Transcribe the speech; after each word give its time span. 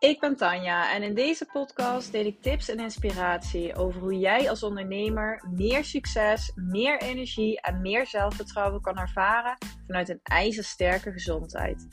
Ik 0.00 0.20
ben 0.20 0.36
Tanja 0.36 0.94
en 0.94 1.02
in 1.02 1.14
deze 1.14 1.46
podcast 1.52 2.12
deel 2.12 2.24
ik 2.24 2.42
tips 2.42 2.68
en 2.68 2.78
inspiratie 2.78 3.76
over 3.76 4.00
hoe 4.00 4.18
jij 4.18 4.50
als 4.50 4.62
ondernemer 4.62 5.44
meer 5.54 5.84
succes, 5.84 6.52
meer 6.54 7.00
energie 7.00 7.60
en 7.60 7.80
meer 7.80 8.06
zelfvertrouwen 8.06 8.80
kan 8.80 8.98
ervaren 8.98 9.56
vanuit 9.86 10.08
een 10.08 10.20
ijzersterke 10.22 11.12
gezondheid. 11.12 11.86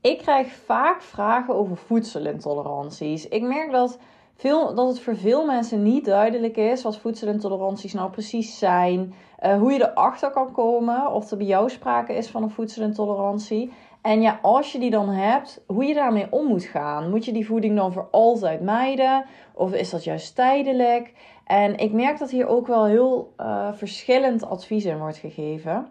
Ik 0.00 0.18
krijg 0.18 0.52
vaak 0.52 1.02
vragen 1.02 1.54
over 1.54 1.76
voedselintoleranties. 1.76 3.28
Ik 3.28 3.42
merk 3.42 3.70
dat, 3.70 3.98
veel, 4.42 4.74
dat 4.74 4.88
het 4.88 5.00
voor 5.00 5.16
veel 5.16 5.46
mensen 5.46 5.82
niet 5.82 6.04
duidelijk 6.04 6.56
is 6.56 6.82
wat 6.82 6.98
voedselintoleranties 6.98 7.92
nou 7.92 8.10
precies 8.10 8.58
zijn. 8.58 9.14
Uh, 9.42 9.58
hoe 9.58 9.72
je 9.72 9.90
erachter 9.90 10.30
kan 10.30 10.52
komen 10.52 11.12
of 11.12 11.30
er 11.30 11.36
bij 11.36 11.46
jou 11.46 11.70
sprake 11.70 12.14
is 12.14 12.28
van 12.28 12.42
een 12.42 12.50
voedselintolerantie. 12.50 13.72
En 14.00 14.20
ja, 14.20 14.38
als 14.42 14.72
je 14.72 14.78
die 14.78 14.90
dan 14.90 15.08
hebt, 15.08 15.64
hoe 15.66 15.84
je 15.84 15.94
daarmee 15.94 16.26
om 16.30 16.46
moet 16.46 16.64
gaan. 16.64 17.10
Moet 17.10 17.24
je 17.24 17.32
die 17.32 17.46
voeding 17.46 17.76
dan 17.76 17.92
voor 17.92 18.08
altijd 18.10 18.60
mijden? 18.60 19.24
Of 19.54 19.72
is 19.72 19.90
dat 19.90 20.04
juist 20.04 20.34
tijdelijk? 20.34 21.12
En 21.44 21.76
ik 21.76 21.92
merk 21.92 22.18
dat 22.18 22.30
hier 22.30 22.46
ook 22.46 22.66
wel 22.66 22.84
heel 22.84 23.34
uh, 23.40 23.72
verschillend 23.72 24.44
advies 24.44 24.84
in 24.84 24.98
wordt 24.98 25.16
gegeven. 25.16 25.86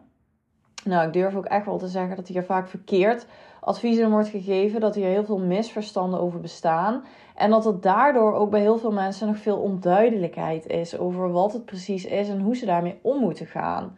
Nou, 0.83 1.07
ik 1.07 1.13
durf 1.13 1.35
ook 1.35 1.45
echt 1.45 1.65
wel 1.65 1.77
te 1.77 1.87
zeggen 1.87 2.15
dat 2.15 2.27
hier 2.27 2.43
vaak 2.43 2.67
verkeerd 2.67 3.25
advies 3.63 3.97
in 3.97 4.09
wordt 4.09 4.27
gegeven. 4.27 4.81
Dat 4.81 4.95
hier 4.95 5.07
heel 5.07 5.25
veel 5.25 5.39
misverstanden 5.39 6.19
over 6.19 6.39
bestaan. 6.39 7.03
En 7.35 7.49
dat 7.49 7.65
er 7.65 7.81
daardoor 7.81 8.33
ook 8.33 8.49
bij 8.49 8.61
heel 8.61 8.77
veel 8.77 8.91
mensen 8.91 9.27
nog 9.27 9.37
veel 9.37 9.57
onduidelijkheid 9.57 10.67
is 10.67 10.97
over 10.97 11.31
wat 11.31 11.53
het 11.53 11.65
precies 11.65 12.05
is 12.05 12.29
en 12.29 12.39
hoe 12.39 12.55
ze 12.55 12.65
daarmee 12.65 12.99
om 13.01 13.19
moeten 13.19 13.45
gaan. 13.45 13.97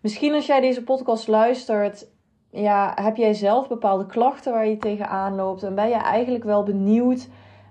Misschien 0.00 0.34
als 0.34 0.46
jij 0.46 0.60
deze 0.60 0.84
podcast 0.84 1.28
luistert, 1.28 2.06
ja, 2.50 2.92
heb 2.94 3.16
jij 3.16 3.34
zelf 3.34 3.68
bepaalde 3.68 4.06
klachten 4.06 4.52
waar 4.52 4.68
je 4.68 4.76
tegenaan 4.76 5.34
loopt 5.34 5.62
en 5.62 5.74
ben 5.74 5.88
je 5.88 5.94
eigenlijk 5.94 6.44
wel 6.44 6.62
benieuwd 6.62 7.28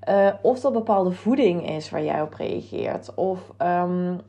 uh, 0.09 0.27
of 0.41 0.59
dat 0.59 0.73
bepaalde 0.73 1.11
voeding 1.11 1.69
is 1.69 1.89
waar 1.89 2.03
jij 2.03 2.21
op 2.21 2.33
reageert. 2.33 3.15
Of 3.15 3.51
um, 3.61 4.19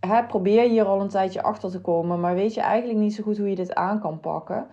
hè, 0.00 0.24
probeer 0.24 0.62
je 0.62 0.68
hier 0.68 0.84
al 0.84 1.00
een 1.00 1.08
tijdje 1.08 1.42
achter 1.42 1.70
te 1.70 1.80
komen, 1.80 2.20
maar 2.20 2.34
weet 2.34 2.54
je 2.54 2.60
eigenlijk 2.60 2.98
niet 2.98 3.14
zo 3.14 3.22
goed 3.22 3.38
hoe 3.38 3.48
je 3.48 3.54
dit 3.54 3.74
aan 3.74 4.00
kan 4.00 4.20
pakken. 4.20 4.66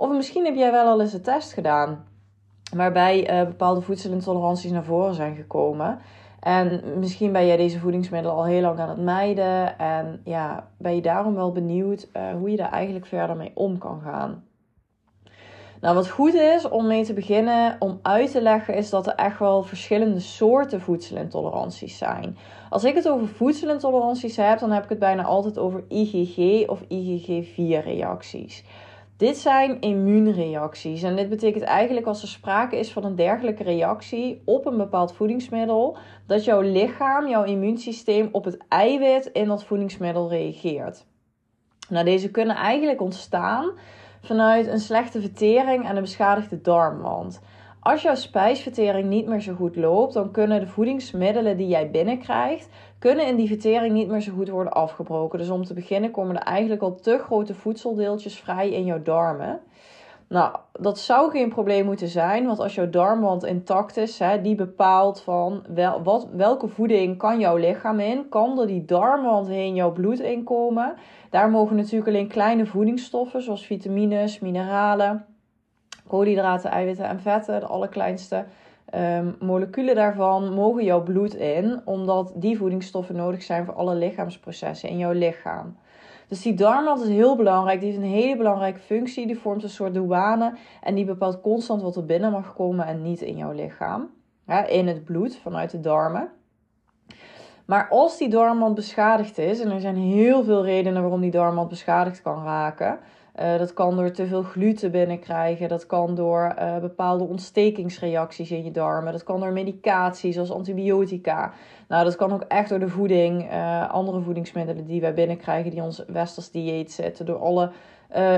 Of 0.00 0.10
misschien 0.10 0.44
heb 0.44 0.54
jij 0.54 0.72
wel 0.72 0.86
al 0.86 1.00
eens 1.00 1.12
een 1.12 1.22
test 1.22 1.52
gedaan 1.52 2.04
waarbij 2.74 3.40
uh, 3.40 3.46
bepaalde 3.46 3.80
voedselintoleranties 3.80 4.70
naar 4.70 4.84
voren 4.84 5.14
zijn 5.14 5.36
gekomen. 5.36 5.98
En 6.40 6.82
misschien 6.98 7.32
ben 7.32 7.46
jij 7.46 7.56
deze 7.56 7.78
voedingsmiddelen 7.78 8.36
al 8.36 8.44
heel 8.44 8.60
lang 8.60 8.78
aan 8.78 8.88
het 8.88 9.00
mijden. 9.00 9.78
En 9.78 10.20
ja, 10.24 10.68
ben 10.78 10.94
je 10.94 11.02
daarom 11.02 11.34
wel 11.34 11.52
benieuwd 11.52 12.08
uh, 12.12 12.30
hoe 12.32 12.50
je 12.50 12.56
daar 12.56 12.70
eigenlijk 12.70 13.06
verder 13.06 13.36
mee 13.36 13.50
om 13.54 13.78
kan 13.78 14.00
gaan. 14.00 14.44
Nou, 15.80 15.94
wat 15.94 16.10
goed 16.10 16.34
is 16.34 16.68
om 16.68 16.86
mee 16.86 17.04
te 17.04 17.12
beginnen, 17.12 17.76
om 17.78 17.98
uit 18.02 18.30
te 18.30 18.42
leggen, 18.42 18.74
is 18.74 18.90
dat 18.90 19.06
er 19.06 19.14
echt 19.14 19.38
wel 19.38 19.62
verschillende 19.62 20.20
soorten 20.20 20.80
voedselintoleranties 20.80 21.98
zijn. 21.98 22.36
Als 22.70 22.84
ik 22.84 22.94
het 22.94 23.08
over 23.08 23.28
voedselintoleranties 23.28 24.36
heb, 24.36 24.58
dan 24.58 24.70
heb 24.70 24.82
ik 24.82 24.88
het 24.88 24.98
bijna 24.98 25.22
altijd 25.22 25.58
over 25.58 25.84
IgG 25.88 26.68
of 26.68 26.80
IgG4-reacties. 26.82 28.64
Dit 29.20 29.36
zijn 29.36 29.80
immuunreacties 29.80 31.02
en 31.02 31.16
dit 31.16 31.28
betekent 31.28 31.64
eigenlijk 31.64 32.06
als 32.06 32.22
er 32.22 32.28
sprake 32.28 32.78
is 32.78 32.92
van 32.92 33.04
een 33.04 33.14
dergelijke 33.14 33.62
reactie 33.62 34.42
op 34.44 34.66
een 34.66 34.76
bepaald 34.76 35.12
voedingsmiddel, 35.12 35.96
dat 36.26 36.44
jouw 36.44 36.60
lichaam, 36.60 37.28
jouw 37.28 37.44
immuunsysteem 37.44 38.28
op 38.32 38.44
het 38.44 38.64
eiwit 38.68 39.26
in 39.26 39.46
dat 39.46 39.64
voedingsmiddel 39.64 40.28
reageert. 40.28 41.06
Nou, 41.88 42.04
deze 42.04 42.30
kunnen 42.30 42.56
eigenlijk 42.56 43.00
ontstaan 43.00 43.70
vanuit 44.20 44.66
een 44.66 44.80
slechte 44.80 45.20
vertering 45.20 45.88
en 45.88 45.96
een 45.96 46.02
beschadigde 46.02 46.60
darmwand. 46.60 47.40
Als 47.82 48.02
jouw 48.02 48.14
spijsvertering 48.14 49.08
niet 49.08 49.26
meer 49.26 49.40
zo 49.40 49.54
goed 49.54 49.76
loopt, 49.76 50.12
dan 50.12 50.30
kunnen 50.30 50.60
de 50.60 50.66
voedingsmiddelen 50.66 51.56
die 51.56 51.68
jij 51.68 51.90
binnenkrijgt, 51.90 52.68
kunnen 52.98 53.26
in 53.26 53.36
die 53.36 53.48
vertering 53.48 53.92
niet 53.92 54.08
meer 54.08 54.20
zo 54.20 54.32
goed 54.32 54.48
worden 54.48 54.72
afgebroken. 54.72 55.38
Dus 55.38 55.50
om 55.50 55.64
te 55.64 55.74
beginnen 55.74 56.10
komen 56.10 56.36
er 56.36 56.42
eigenlijk 56.42 56.82
al 56.82 56.94
te 56.94 57.18
grote 57.18 57.54
voedseldeeltjes 57.54 58.38
vrij 58.38 58.70
in 58.70 58.84
jouw 58.84 59.02
darmen. 59.02 59.60
Nou, 60.28 60.56
dat 60.72 60.98
zou 60.98 61.30
geen 61.30 61.48
probleem 61.48 61.84
moeten 61.84 62.08
zijn, 62.08 62.46
want 62.46 62.58
als 62.58 62.74
jouw 62.74 62.90
darmwand 62.90 63.44
intact 63.44 63.96
is, 63.96 64.18
hè, 64.18 64.40
die 64.40 64.54
bepaalt 64.54 65.20
van 65.20 65.62
wel, 65.74 66.02
wat, 66.02 66.28
welke 66.32 66.68
voeding 66.68 67.18
kan 67.18 67.38
jouw 67.38 67.56
lichaam 67.56 68.00
in, 68.00 68.28
kan 68.28 68.56
door 68.56 68.66
die 68.66 68.84
darmwand 68.84 69.48
heen 69.48 69.74
jouw 69.74 69.92
bloed 69.92 70.20
inkomen. 70.20 70.94
Daar 71.30 71.50
mogen 71.50 71.76
natuurlijk 71.76 72.08
alleen 72.08 72.28
kleine 72.28 72.66
voedingsstoffen, 72.66 73.42
zoals 73.42 73.66
vitamines, 73.66 74.38
mineralen, 74.38 75.26
koolhydraten, 76.10 76.70
eiwitten 76.70 77.04
en 77.04 77.20
vetten, 77.20 77.60
de 77.60 77.66
allerkleinste 77.66 78.44
um, 78.94 79.36
moleculen 79.40 79.94
daarvan, 79.94 80.54
mogen 80.54 80.84
jouw 80.84 81.02
bloed 81.02 81.34
in, 81.34 81.80
omdat 81.84 82.32
die 82.34 82.56
voedingsstoffen 82.58 83.16
nodig 83.16 83.42
zijn 83.42 83.64
voor 83.64 83.74
alle 83.74 83.94
lichaamsprocessen 83.94 84.88
in 84.88 84.98
jouw 84.98 85.12
lichaam. 85.12 85.76
Dus 86.28 86.42
die 86.42 86.54
darmwand 86.54 87.00
is 87.02 87.08
heel 87.08 87.36
belangrijk. 87.36 87.80
Die 87.80 87.90
heeft 87.90 88.02
een 88.02 88.10
hele 88.10 88.36
belangrijke 88.36 88.78
functie. 88.78 89.26
Die 89.26 89.38
vormt 89.38 89.62
een 89.62 89.68
soort 89.68 89.94
douane. 89.94 90.54
En 90.82 90.94
die 90.94 91.04
bepaalt 91.04 91.40
constant 91.40 91.82
wat 91.82 91.96
er 91.96 92.04
binnen 92.04 92.32
mag 92.32 92.54
komen 92.54 92.86
en 92.86 93.02
niet 93.02 93.20
in 93.20 93.36
jouw 93.36 93.52
lichaam. 93.52 94.10
In 94.68 94.86
het 94.86 95.04
bloed 95.04 95.36
vanuit 95.36 95.70
de 95.70 95.80
darmen. 95.80 96.30
Maar 97.64 97.88
als 97.88 98.18
die 98.18 98.28
darmwand 98.28 98.74
beschadigd 98.74 99.38
is, 99.38 99.60
en 99.60 99.70
er 99.70 99.80
zijn 99.80 99.96
heel 99.96 100.44
veel 100.44 100.64
redenen 100.64 101.02
waarom 101.02 101.20
die 101.20 101.30
darmwand 101.30 101.68
beschadigd 101.68 102.22
kan 102.22 102.44
raken. 102.44 102.98
Uh, 103.40 103.58
dat 103.58 103.72
kan 103.72 103.96
door 103.96 104.10
te 104.10 104.26
veel 104.26 104.42
gluten 104.42 104.90
binnenkrijgen. 104.90 105.68
Dat 105.68 105.86
kan 105.86 106.14
door 106.14 106.54
uh, 106.58 106.78
bepaalde 106.78 107.24
ontstekingsreacties 107.24 108.50
in 108.50 108.64
je 108.64 108.70
darmen. 108.70 109.12
Dat 109.12 109.22
kan 109.22 109.40
door 109.40 109.52
medicatie, 109.52 110.32
zoals 110.32 110.52
antibiotica. 110.52 111.52
Nou, 111.88 112.04
dat 112.04 112.16
kan 112.16 112.32
ook 112.32 112.44
echt 112.48 112.68
door 112.68 112.78
de 112.78 112.88
voeding, 112.88 113.52
uh, 113.52 113.90
andere 113.90 114.20
voedingsmiddelen 114.20 114.86
die 114.86 115.00
wij 115.00 115.14
binnenkrijgen, 115.14 115.70
die 115.70 115.82
ons 115.82 116.04
westers 116.06 116.50
dieet 116.50 116.92
zetten. 116.92 117.26
Door 117.26 117.38
alle 117.38 117.70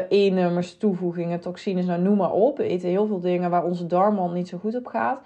E-nummers, 0.09 0.77
toevoegingen, 0.77 1.41
toxines, 1.41 1.87
nou 1.87 2.01
noem 2.01 2.17
maar 2.17 2.33
op. 2.33 2.57
We 2.57 2.65
eten 2.65 2.89
heel 2.89 3.07
veel 3.07 3.21
dingen 3.21 3.51
waar 3.51 3.65
onze 3.65 3.87
darmwand 3.87 4.35
niet 4.35 4.49
zo 4.49 4.59
goed 4.59 4.77
op 4.77 4.87
gaat. 4.87 5.21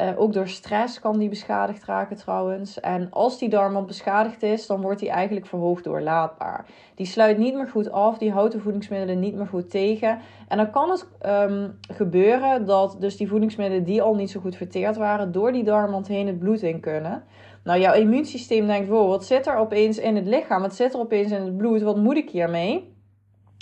Uh, 0.00 0.20
ook 0.20 0.32
door 0.32 0.48
stress 0.48 1.00
kan 1.00 1.18
die 1.18 1.28
beschadigd 1.28 1.84
raken 1.84 2.16
trouwens. 2.16 2.80
En 2.80 3.10
als 3.10 3.38
die 3.38 3.48
darmwand 3.48 3.86
beschadigd 3.86 4.42
is, 4.42 4.66
dan 4.66 4.80
wordt 4.80 5.00
die 5.00 5.10
eigenlijk 5.10 5.46
verhoogd 5.46 5.84
doorlaatbaar. 5.84 6.66
Die 6.94 7.06
sluit 7.06 7.38
niet 7.38 7.54
meer 7.54 7.68
goed 7.68 7.90
af, 7.90 8.18
die 8.18 8.32
houdt 8.32 8.52
de 8.52 8.60
voedingsmiddelen 8.60 9.20
niet 9.20 9.34
meer 9.34 9.46
goed 9.46 9.70
tegen. 9.70 10.18
En 10.48 10.56
dan 10.56 10.70
kan 10.70 10.90
het 10.90 11.08
um, 11.26 11.78
gebeuren 11.92 12.66
dat 12.66 12.96
dus 13.00 13.16
die 13.16 13.28
voedingsmiddelen 13.28 13.84
die 13.84 14.02
al 14.02 14.14
niet 14.14 14.30
zo 14.30 14.40
goed 14.40 14.56
verteerd 14.56 14.96
waren, 14.96 15.32
door 15.32 15.52
die 15.52 15.64
darmwand 15.64 16.08
heen 16.08 16.26
het 16.26 16.38
bloed 16.38 16.62
in 16.62 16.80
kunnen. 16.80 17.22
Nou, 17.64 17.80
jouw 17.80 17.94
immuunsysteem 17.94 18.66
denkt, 18.66 18.88
wow, 18.88 19.08
wat 19.08 19.24
zit 19.24 19.46
er 19.46 19.56
opeens 19.56 19.98
in 19.98 20.16
het 20.16 20.26
lichaam? 20.26 20.62
Wat 20.62 20.74
zit 20.74 20.94
er 20.94 21.00
opeens 21.00 21.30
in 21.30 21.42
het 21.42 21.56
bloed? 21.56 21.82
Wat 21.82 21.96
moet 21.96 22.16
ik 22.16 22.30
hiermee? 22.30 22.96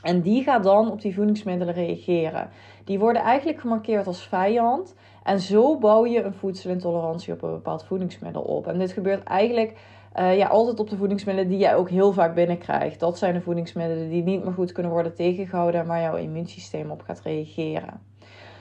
En 0.02 0.20
die 0.20 0.42
gaat 0.42 0.62
dan 0.62 0.90
op 0.90 1.00
die 1.00 1.14
voedingsmiddelen 1.14 1.74
reageren. 1.74 2.50
Die 2.84 2.98
worden 2.98 3.22
eigenlijk 3.22 3.60
gemarkeerd 3.60 4.06
als 4.06 4.26
vijand. 4.26 4.94
En 5.26 5.40
zo 5.40 5.78
bouw 5.78 6.06
je 6.06 6.22
een 6.22 6.34
voedselintolerantie 6.34 7.32
op 7.32 7.42
een 7.42 7.50
bepaald 7.50 7.84
voedingsmiddel 7.84 8.42
op. 8.42 8.66
En 8.66 8.78
dit 8.78 8.92
gebeurt 8.92 9.22
eigenlijk 9.22 9.78
uh, 10.16 10.36
ja, 10.36 10.46
altijd 10.46 10.80
op 10.80 10.90
de 10.90 10.96
voedingsmiddelen 10.96 11.50
die 11.50 11.58
jij 11.58 11.76
ook 11.76 11.90
heel 11.90 12.12
vaak 12.12 12.34
binnenkrijgt. 12.34 13.00
Dat 13.00 13.18
zijn 13.18 13.34
de 13.34 13.40
voedingsmiddelen 13.40 14.08
die 14.08 14.22
niet 14.22 14.44
meer 14.44 14.52
goed 14.52 14.72
kunnen 14.72 14.92
worden 14.92 15.14
tegengehouden 15.14 15.80
en 15.80 15.86
waar 15.86 16.00
jouw 16.00 16.16
immuunsysteem 16.16 16.90
op 16.90 17.02
gaat 17.02 17.20
reageren. 17.20 18.00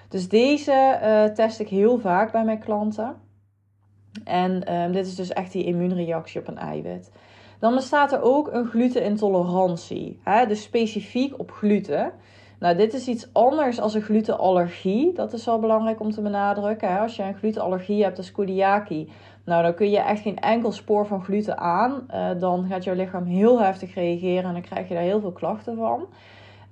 Dus 0.09 0.29
deze 0.29 0.99
uh, 1.03 1.33
test 1.33 1.59
ik 1.59 1.67
heel 1.67 1.99
vaak 1.99 2.31
bij 2.31 2.45
mijn 2.45 2.59
klanten. 2.59 3.15
En 4.23 4.73
um, 4.73 4.91
dit 4.91 5.05
is 5.05 5.15
dus 5.15 5.29
echt 5.29 5.51
die 5.51 5.63
immuunreactie 5.63 6.39
op 6.41 6.47
een 6.47 6.57
eiwit. 6.57 7.11
Dan 7.59 7.75
bestaat 7.75 8.11
er 8.11 8.21
ook 8.21 8.53
een 8.53 8.65
glutenintolerantie, 8.65 10.19
hè, 10.23 10.45
dus 10.45 10.61
specifiek 10.61 11.39
op 11.39 11.51
gluten. 11.51 12.11
Nou, 12.59 12.75
dit 12.75 12.93
is 12.93 13.07
iets 13.07 13.27
anders 13.33 13.79
als 13.79 13.93
een 13.93 14.01
glutenallergie. 14.01 15.13
Dat 15.13 15.33
is 15.33 15.45
wel 15.45 15.59
belangrijk 15.59 15.99
om 15.99 16.11
te 16.11 16.21
benadrukken. 16.21 16.99
Als 16.99 17.15
je 17.15 17.23
een 17.23 17.35
glutenallergie 17.35 18.03
hebt, 18.03 18.17
als 18.17 18.31
kodiaki, 18.31 19.09
nou, 19.45 19.63
dan 19.63 19.73
kun 19.73 19.89
je 19.89 19.99
echt 19.99 20.21
geen 20.21 20.39
enkel 20.39 20.71
spoor 20.71 21.07
van 21.07 21.23
gluten 21.23 21.57
aan. 21.57 22.07
Uh, 22.13 22.29
dan 22.39 22.65
gaat 22.69 22.83
jouw 22.83 22.95
lichaam 22.95 23.23
heel 23.23 23.61
heftig 23.61 23.93
reageren 23.93 24.43
en 24.43 24.53
dan 24.53 24.61
krijg 24.61 24.87
je 24.87 24.93
daar 24.93 25.03
heel 25.03 25.19
veel 25.19 25.31
klachten 25.31 25.75
van. 25.75 26.07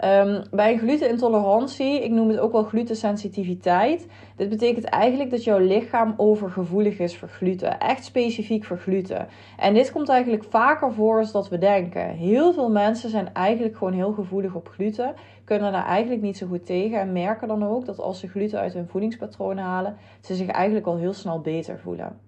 Um, 0.05 0.43
bij 0.51 0.73
een 0.73 0.79
glutenintolerantie, 0.79 2.03
ik 2.03 2.11
noem 2.11 2.29
het 2.29 2.39
ook 2.39 2.51
wel 2.51 2.63
glutensensitiviteit. 2.63 4.07
Dit 4.35 4.49
betekent 4.49 4.83
eigenlijk 4.83 5.29
dat 5.29 5.43
jouw 5.43 5.57
lichaam 5.59 6.13
overgevoelig 6.17 6.99
is 6.99 7.17
voor 7.17 7.27
gluten. 7.27 7.79
Echt 7.79 8.05
specifiek 8.05 8.63
voor 8.63 8.77
gluten. 8.77 9.27
En 9.57 9.73
dit 9.73 9.91
komt 9.91 10.09
eigenlijk 10.09 10.43
vaker 10.49 10.93
voor 10.93 11.17
als 11.17 11.31
dat 11.31 11.49
we 11.49 11.57
denken. 11.57 12.07
Heel 12.07 12.53
veel 12.53 12.69
mensen 12.69 13.09
zijn 13.09 13.33
eigenlijk 13.33 13.77
gewoon 13.77 13.93
heel 13.93 14.11
gevoelig 14.13 14.53
op 14.55 14.67
gluten. 14.67 15.13
Kunnen 15.43 15.71
daar 15.71 15.85
eigenlijk 15.85 16.21
niet 16.21 16.37
zo 16.37 16.47
goed 16.47 16.65
tegen. 16.65 16.99
En 16.99 17.11
merken 17.11 17.47
dan 17.47 17.63
ook 17.65 17.85
dat 17.85 17.99
als 17.99 18.19
ze 18.19 18.27
gluten 18.27 18.59
uit 18.59 18.73
hun 18.73 18.87
voedingspatroon 18.87 19.57
halen, 19.57 19.97
ze 20.21 20.35
zich 20.35 20.47
eigenlijk 20.47 20.87
al 20.87 20.97
heel 20.97 21.13
snel 21.13 21.41
beter 21.41 21.79
voelen. 21.79 22.19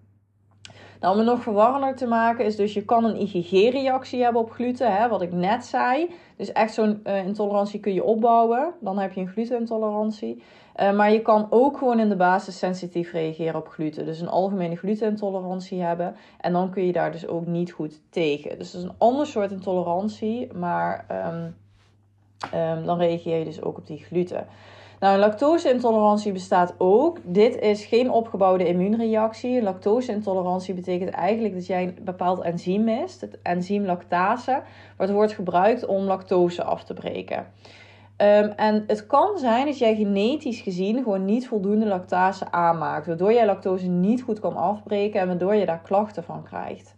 Nou, 1.00 1.14
om 1.14 1.20
het 1.20 1.30
nog 1.30 1.44
verwarrender 1.44 1.96
te 1.96 2.08
maken 2.08 2.46
is 2.46 2.56
dus 2.56 2.74
je 2.74 2.86
kan 2.86 3.04
een 3.04 3.22
IgG-reactie 3.22 4.24
hebben 4.24 4.42
op 4.42 4.52
gluten, 4.52 4.96
hè, 4.96 5.10
wat 5.10 5.22
ik 5.22 5.34
net 5.34 5.66
zei. 5.66 6.12
Dus 6.38 6.52
echt 6.52 6.74
zo'n 6.74 7.02
uh, 7.04 7.26
intolerantie 7.26 7.80
kun 7.80 7.94
je 7.94 8.04
opbouwen. 8.04 8.74
Dan 8.82 9.00
heb 9.00 9.12
je 9.12 9.22
een 9.22 9.28
glutenintolerantie. 9.28 10.44
Uh, 10.82 10.96
maar 10.96 11.12
je 11.12 11.22
kan 11.22 11.48
ook 11.50 11.78
gewoon 11.78 12.00
in 12.00 12.10
de 12.10 12.16
basis 12.16 12.58
sensitief 12.58 13.12
reageren 13.12 13.60
op 13.60 13.68
gluten. 13.68 14.06
Dus 14.06 14.20
een 14.20 14.28
algemene 14.28 14.76
glutenintolerantie 14.76 15.82
hebben. 15.82 16.16
En 16.40 16.54
dan 16.54 16.70
kun 16.70 16.86
je 16.86 16.92
daar 16.92 17.12
dus 17.12 17.28
ook 17.28 17.46
niet 17.46 17.72
goed 17.72 18.02
tegen. 18.10 18.58
Dus 18.58 18.72
dat 18.72 18.82
is 18.82 18.88
een 18.88 18.96
ander 18.98 19.28
soort 19.28 19.52
intolerantie, 19.52 20.54
maar 20.54 21.06
um, 21.34 21.56
um, 22.54 22.86
dan 22.86 22.98
reageer 22.98 23.38
je 23.38 23.46
dus 23.46 23.62
ook 23.62 23.78
op 23.78 23.88
die 23.88 24.04
gluten. 24.04 24.48
Nou, 25.00 25.20
lactoseintolerantie 25.20 26.32
bestaat 26.32 26.76
ook. 26.78 27.18
Dit 27.24 27.60
is 27.60 27.86
geen 27.86 28.12
opgebouwde 28.12 28.68
immuunreactie. 28.68 29.62
Lactoseintolerantie 29.62 30.74
betekent 30.74 31.10
eigenlijk 31.10 31.54
dat 31.54 31.66
jij 31.66 31.84
een 31.84 31.98
bepaald 32.02 32.42
enzym 32.42 32.84
mist. 32.84 33.22
Het 33.22 33.40
enzym 33.42 33.86
lactase, 33.86 34.62
wat 34.98 35.12
wordt 35.12 35.34
gebruikt 35.34 35.86
om 35.86 36.04
lactose 36.04 36.64
af 36.64 36.84
te 36.84 36.94
breken. 36.94 37.48
Um, 38.18 38.54
en 38.56 38.84
het 38.88 39.08
kan 39.08 39.38
zijn 39.38 39.66
dat 39.66 39.78
jij 39.78 39.96
genetisch 39.96 40.62
gezien 40.62 41.04
gewoon 41.04 41.26
niet 41.26 41.48
voldoende 41.48 41.86
lactase 41.86 42.52
aanmaakt, 42.52 43.08
waardoor 43.08 43.34
jij 43.34 43.46
lactose 43.46 43.88
niet 43.88 44.22
goed 44.22 44.40
kan 44.40 44.56
afbreken 44.56 45.20
en 45.20 45.28
waardoor 45.28 45.56
je 45.56 45.66
daar 45.66 45.82
klachten 45.82 46.24
van 46.24 46.44
krijgt. 46.44 46.96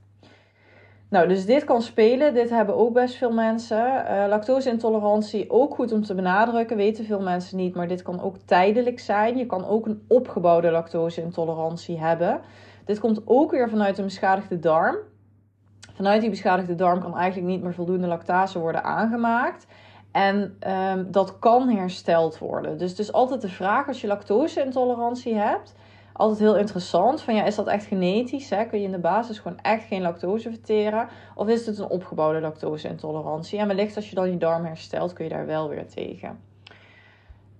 Nou, 1.09 1.27
dus 1.27 1.45
dit 1.45 1.63
kan 1.63 1.81
spelen. 1.81 2.33
Dit 2.33 2.50
hebben 2.50 2.75
ook 2.75 2.94
best 2.94 3.15
veel 3.15 3.31
mensen. 3.31 4.06
Uh, 4.09 4.25
lactoseintolerantie, 4.27 5.50
ook 5.50 5.75
goed 5.75 5.92
om 5.92 6.04
te 6.04 6.15
benadrukken, 6.15 6.77
weten 6.77 7.06
veel 7.06 7.21
mensen 7.21 7.57
niet. 7.57 7.75
Maar 7.75 7.88
dit 7.88 8.01
kan 8.01 8.21
ook 8.21 8.38
tijdelijk 8.38 9.00
zijn. 9.00 9.38
Je 9.38 9.45
kan 9.45 9.65
ook 9.65 9.86
een 9.86 10.04
opgebouwde 10.07 10.71
lactoseintolerantie 10.71 12.00
hebben. 12.00 12.42
Dit 12.86 13.00
komt 13.00 13.21
ook 13.25 13.51
weer 13.51 13.69
vanuit 13.69 13.98
een 13.98 14.04
beschadigde 14.04 14.59
darm. 14.59 14.95
Vanuit 15.94 16.21
die 16.21 16.30
beschadigde 16.30 16.75
darm 16.75 17.00
kan 17.00 17.18
eigenlijk 17.18 17.51
niet 17.51 17.63
meer 17.63 17.74
voldoende 17.74 18.07
lactase 18.07 18.59
worden 18.59 18.83
aangemaakt. 18.83 19.68
En 20.12 20.57
um, 20.68 21.12
dat 21.12 21.39
kan 21.39 21.69
hersteld 21.69 22.38
worden. 22.38 22.77
Dus 22.77 22.89
het 22.89 23.00
is 23.00 23.13
altijd 23.13 23.42
de 23.42 23.50
vraag 23.50 23.88
als 23.88 24.01
je 24.01 24.07
lactoseintolerantie 24.07 25.36
hebt 25.36 25.75
altijd 26.17 26.39
heel 26.39 26.57
interessant. 26.57 27.21
Van 27.21 27.35
ja, 27.35 27.43
is 27.43 27.55
dat 27.55 27.67
echt 27.67 27.85
genetisch? 27.85 28.49
Hè? 28.49 28.65
Kun 28.65 28.79
je 28.79 28.85
in 28.85 28.91
de 28.91 28.99
basis 28.99 29.39
gewoon 29.39 29.59
echt 29.61 29.83
geen 29.87 30.01
lactose 30.01 30.49
verteren? 30.49 31.07
Of 31.35 31.47
is 31.47 31.65
het 31.65 31.77
een 31.77 31.89
opgebouwde 31.89 32.41
lactoseintolerantie? 32.41 33.59
En 33.59 33.67
wellicht 33.67 33.95
als 33.95 34.09
je 34.09 34.15
dan 34.15 34.31
je 34.31 34.37
darm 34.37 34.65
herstelt, 34.65 35.13
kun 35.13 35.25
je 35.25 35.31
daar 35.31 35.45
wel 35.45 35.69
weer 35.69 35.87
tegen. 35.87 36.39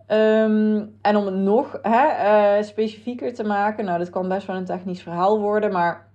Um, 0.10 0.98
en 1.02 1.16
om 1.16 1.26
het 1.26 1.36
nog 1.36 1.80
hè, 1.82 2.58
uh, 2.58 2.64
specifieker 2.64 3.34
te 3.34 3.44
maken, 3.44 3.86
nou, 3.86 4.00
dat 4.00 4.10
kan 4.10 4.28
best 4.28 4.48
wel 4.48 4.56
een 4.56 4.66
technisch 4.66 5.02
verhaal 5.02 5.40
worden, 5.40 5.72
maar 5.72 6.08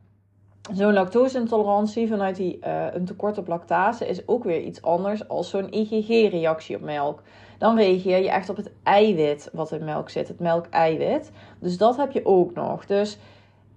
zo'n 0.72 0.92
lactoseintolerantie 0.92 2.08
vanuit 2.08 2.36
die, 2.36 2.58
uh, 2.66 2.86
een 2.92 3.04
tekort 3.04 3.38
op 3.38 3.46
lactase 3.46 4.08
is 4.08 4.28
ook 4.28 4.44
weer 4.44 4.60
iets 4.60 4.82
anders 4.82 5.28
als 5.28 5.50
zo'n 5.50 5.72
IgG-reactie 5.72 6.76
op 6.76 6.82
melk 6.82 7.22
dan 7.62 7.76
reageer 7.76 8.22
je 8.22 8.30
echt 8.30 8.48
op 8.48 8.56
het 8.56 8.72
eiwit 8.82 9.50
wat 9.52 9.72
in 9.72 9.84
melk 9.84 10.10
zit, 10.10 10.28
het 10.28 10.40
melkeiwit. 10.40 11.32
Dus 11.58 11.78
dat 11.78 11.96
heb 11.96 12.12
je 12.12 12.26
ook 12.26 12.54
nog. 12.54 12.86
Dus 12.86 13.18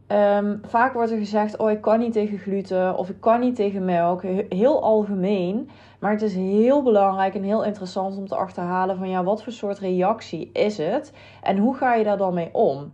um, 0.07 0.61
vaak 0.67 0.93
wordt 0.93 1.11
er 1.11 1.17
gezegd: 1.17 1.57
Oh, 1.57 1.71
ik 1.71 1.81
kan 1.81 1.99
niet 1.99 2.13
tegen 2.13 2.37
gluten 2.37 2.97
of 2.97 3.09
ik 3.09 3.21
kan 3.21 3.39
niet 3.39 3.55
tegen 3.55 3.85
melk. 3.85 4.21
Heel 4.49 4.81
algemeen. 4.81 5.69
Maar 5.99 6.11
het 6.11 6.21
is 6.21 6.35
heel 6.35 6.83
belangrijk 6.83 7.35
en 7.35 7.43
heel 7.43 7.63
interessant 7.63 8.17
om 8.17 8.27
te 8.27 8.35
achterhalen: 8.35 8.97
van 8.97 9.09
ja, 9.09 9.23
wat 9.23 9.43
voor 9.43 9.53
soort 9.53 9.79
reactie 9.79 10.49
is 10.53 10.77
het 10.77 11.13
en 11.41 11.57
hoe 11.57 11.75
ga 11.75 11.93
je 11.93 12.03
daar 12.03 12.17
dan 12.17 12.33
mee 12.33 12.49
om? 12.51 12.93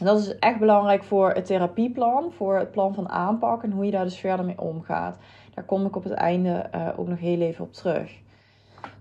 dat 0.00 0.18
is 0.18 0.38
echt 0.38 0.58
belangrijk 0.58 1.04
voor 1.04 1.30
het 1.30 1.46
therapieplan, 1.46 2.32
voor 2.32 2.58
het 2.58 2.70
plan 2.70 2.94
van 2.94 3.08
aanpak 3.08 3.62
en 3.62 3.70
hoe 3.70 3.84
je 3.84 3.90
daar 3.90 4.04
dus 4.04 4.18
verder 4.18 4.44
mee 4.44 4.60
omgaat. 4.60 5.18
Daar 5.54 5.64
kom 5.64 5.86
ik 5.86 5.96
op 5.96 6.04
het 6.04 6.12
einde 6.12 6.70
uh, 6.74 6.88
ook 6.96 7.08
nog 7.08 7.18
heel 7.18 7.40
even 7.40 7.64
op 7.64 7.72
terug. 7.72 8.20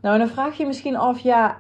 Nou, 0.02 0.18
dan 0.18 0.28
vraag 0.28 0.58
je 0.58 0.66
misschien 0.66 0.96
af, 0.96 1.20
ja, 1.20 1.58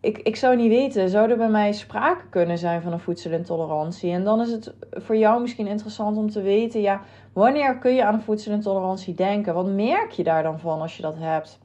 ik, 0.00 0.18
ik 0.18 0.36
zou 0.36 0.56
niet 0.56 0.68
weten, 0.68 1.08
zou 1.08 1.30
er 1.30 1.36
bij 1.36 1.48
mij 1.48 1.72
sprake 1.72 2.28
kunnen 2.30 2.58
zijn 2.58 2.82
van 2.82 2.92
een 2.92 3.00
voedselintolerantie? 3.00 4.12
En 4.12 4.24
dan 4.24 4.40
is 4.40 4.50
het 4.50 4.74
voor 4.90 5.16
jou 5.16 5.40
misschien 5.40 5.66
interessant 5.66 6.16
om 6.16 6.30
te 6.30 6.42
weten, 6.42 6.80
ja, 6.80 7.00
wanneer 7.32 7.78
kun 7.78 7.94
je 7.94 8.04
aan 8.04 8.14
een 8.14 8.22
voedselintolerantie 8.22 9.14
denken? 9.14 9.54
Wat 9.54 9.66
merk 9.66 10.10
je 10.10 10.22
daar 10.22 10.42
dan 10.42 10.58
van 10.58 10.80
als 10.80 10.96
je 10.96 11.02
dat 11.02 11.16
hebt? 11.18 11.60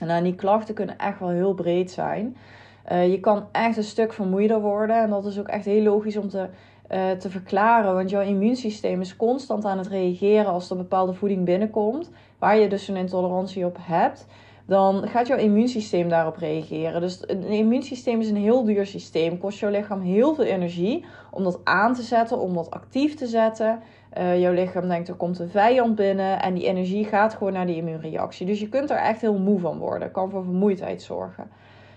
En 0.00 0.06
nou, 0.06 0.22
die 0.22 0.34
klachten 0.34 0.74
kunnen 0.74 0.98
echt 0.98 1.18
wel 1.18 1.28
heel 1.28 1.54
breed 1.54 1.90
zijn. 1.90 2.36
Uh, 2.92 3.10
je 3.10 3.20
kan 3.20 3.46
echt 3.52 3.76
een 3.76 3.82
stuk 3.82 4.12
vermoeider 4.12 4.60
worden. 4.60 5.02
En 5.02 5.10
dat 5.10 5.26
is 5.26 5.38
ook 5.38 5.48
echt 5.48 5.64
heel 5.64 5.82
logisch 5.82 6.16
om 6.16 6.28
te, 6.28 6.48
uh, 6.90 7.10
te 7.10 7.30
verklaren. 7.30 7.94
Want 7.94 8.10
jouw 8.10 8.22
immuunsysteem 8.22 9.00
is 9.00 9.16
constant 9.16 9.64
aan 9.64 9.78
het 9.78 9.86
reageren 9.86 10.46
als 10.46 10.70
er 10.70 10.76
bepaalde 10.76 11.14
voeding 11.14 11.44
binnenkomt. 11.44 12.10
Waar 12.38 12.58
je 12.58 12.68
dus 12.68 12.88
een 12.88 12.96
intolerantie 12.96 13.64
op 13.64 13.76
hebt 13.80 14.26
dan 14.66 15.08
gaat 15.08 15.26
jouw 15.26 15.38
immuunsysteem 15.38 16.08
daarop 16.08 16.36
reageren. 16.36 17.00
Dus 17.00 17.22
een 17.26 17.42
immuunsysteem 17.42 18.20
is 18.20 18.28
een 18.28 18.36
heel 18.36 18.64
duur 18.64 18.86
systeem. 18.86 19.38
Kost 19.38 19.58
jouw 19.58 19.70
lichaam 19.70 20.00
heel 20.00 20.34
veel 20.34 20.44
energie 20.44 21.04
om 21.30 21.44
dat 21.44 21.60
aan 21.64 21.94
te 21.94 22.02
zetten, 22.02 22.38
om 22.38 22.54
dat 22.54 22.70
actief 22.70 23.14
te 23.14 23.26
zetten. 23.26 23.80
Uh, 24.18 24.40
jouw 24.40 24.52
lichaam 24.52 24.88
denkt 24.88 25.08
er 25.08 25.14
komt 25.14 25.38
een 25.38 25.48
vijand 25.48 25.94
binnen 25.94 26.42
en 26.42 26.54
die 26.54 26.66
energie 26.66 27.04
gaat 27.04 27.34
gewoon 27.34 27.52
naar 27.52 27.66
die 27.66 27.76
immuunreactie. 27.76 28.46
Dus 28.46 28.60
je 28.60 28.68
kunt 28.68 28.90
er 28.90 28.96
echt 28.96 29.20
heel 29.20 29.38
moe 29.38 29.58
van 29.60 29.78
worden. 29.78 30.10
Kan 30.10 30.30
voor 30.30 30.44
vermoeidheid 30.44 31.02
zorgen. 31.02 31.50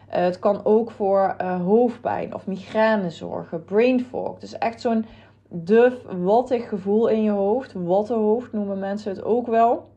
Uh, 0.10 0.16
het 0.16 0.40
kan 0.40 0.66
ook 0.66 0.92
voor 0.92 1.36
uh, 1.42 1.62
hoofdpijn 1.62 2.34
of 2.34 2.48
migraine 2.48 3.10
zorgen, 3.10 3.64
brain 3.64 4.02
fog. 4.02 4.40
Dus 4.40 4.58
echt 4.58 4.82
zo'n 4.82 5.06
duf, 5.48 5.94
wattig 6.18 6.70
gevoel 6.70 7.08
in 7.08 7.24
je 7.24 7.32
hoofd. 7.32 7.74
Wattenhoofd 7.74 8.54
noemen 8.54 8.80
mensen 8.80 9.12
het 9.12 9.24
ook 9.24 9.48
wel. 9.48 9.88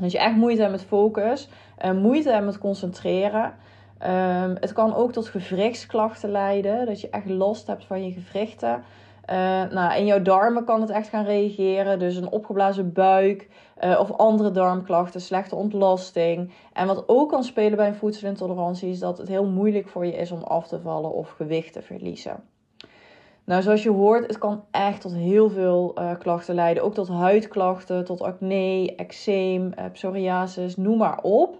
Dat 0.00 0.12
je 0.12 0.18
echt 0.18 0.36
moeite 0.36 0.60
hebt 0.60 0.72
met 0.72 0.84
focus, 0.84 1.48
uh, 1.84 1.92
moeite 1.92 2.30
hebt 2.30 2.44
met 2.44 2.58
concentreren. 2.58 3.54
Um, 4.02 4.56
het 4.60 4.72
kan 4.72 4.94
ook 4.94 5.12
tot 5.12 5.28
gewrichtsklachten 5.28 6.30
leiden, 6.30 6.86
dat 6.86 7.00
je 7.00 7.10
echt 7.10 7.28
last 7.28 7.66
hebt 7.66 7.84
van 7.84 8.04
je 8.04 8.12
gewrichten. 8.12 8.82
Uh, 9.30 9.36
nou, 9.70 9.94
in 9.98 10.06
jouw 10.06 10.22
darmen 10.22 10.64
kan 10.64 10.80
het 10.80 10.90
echt 10.90 11.08
gaan 11.08 11.24
reageren, 11.24 11.98
dus 11.98 12.16
een 12.16 12.30
opgeblazen 12.30 12.92
buik 12.92 13.48
uh, 13.84 14.00
of 14.00 14.12
andere 14.12 14.50
darmklachten, 14.50 15.20
slechte 15.20 15.54
ontlasting. 15.54 16.52
En 16.72 16.86
wat 16.86 17.04
ook 17.06 17.30
kan 17.30 17.44
spelen 17.44 17.76
bij 17.76 17.88
een 17.88 17.94
voedselintolerantie 17.94 18.90
is 18.90 18.98
dat 18.98 19.18
het 19.18 19.28
heel 19.28 19.46
moeilijk 19.46 19.88
voor 19.88 20.06
je 20.06 20.16
is 20.16 20.30
om 20.30 20.42
af 20.42 20.66
te 20.66 20.80
vallen 20.80 21.12
of 21.12 21.30
gewicht 21.30 21.72
te 21.72 21.82
verliezen. 21.82 22.42
Nou, 23.46 23.62
zoals 23.62 23.82
je 23.82 23.90
hoort, 23.90 24.26
het 24.26 24.38
kan 24.38 24.64
echt 24.70 25.00
tot 25.00 25.14
heel 25.14 25.50
veel 25.50 25.94
uh, 25.98 26.18
klachten 26.18 26.54
leiden. 26.54 26.82
Ook 26.82 26.94
tot 26.94 27.08
huidklachten, 27.08 28.04
tot 28.04 28.22
acne, 28.22 28.94
eczeem, 28.96 29.72
uh, 29.78 29.84
psoriasis, 29.92 30.76
noem 30.76 30.98
maar 30.98 31.20
op. 31.22 31.54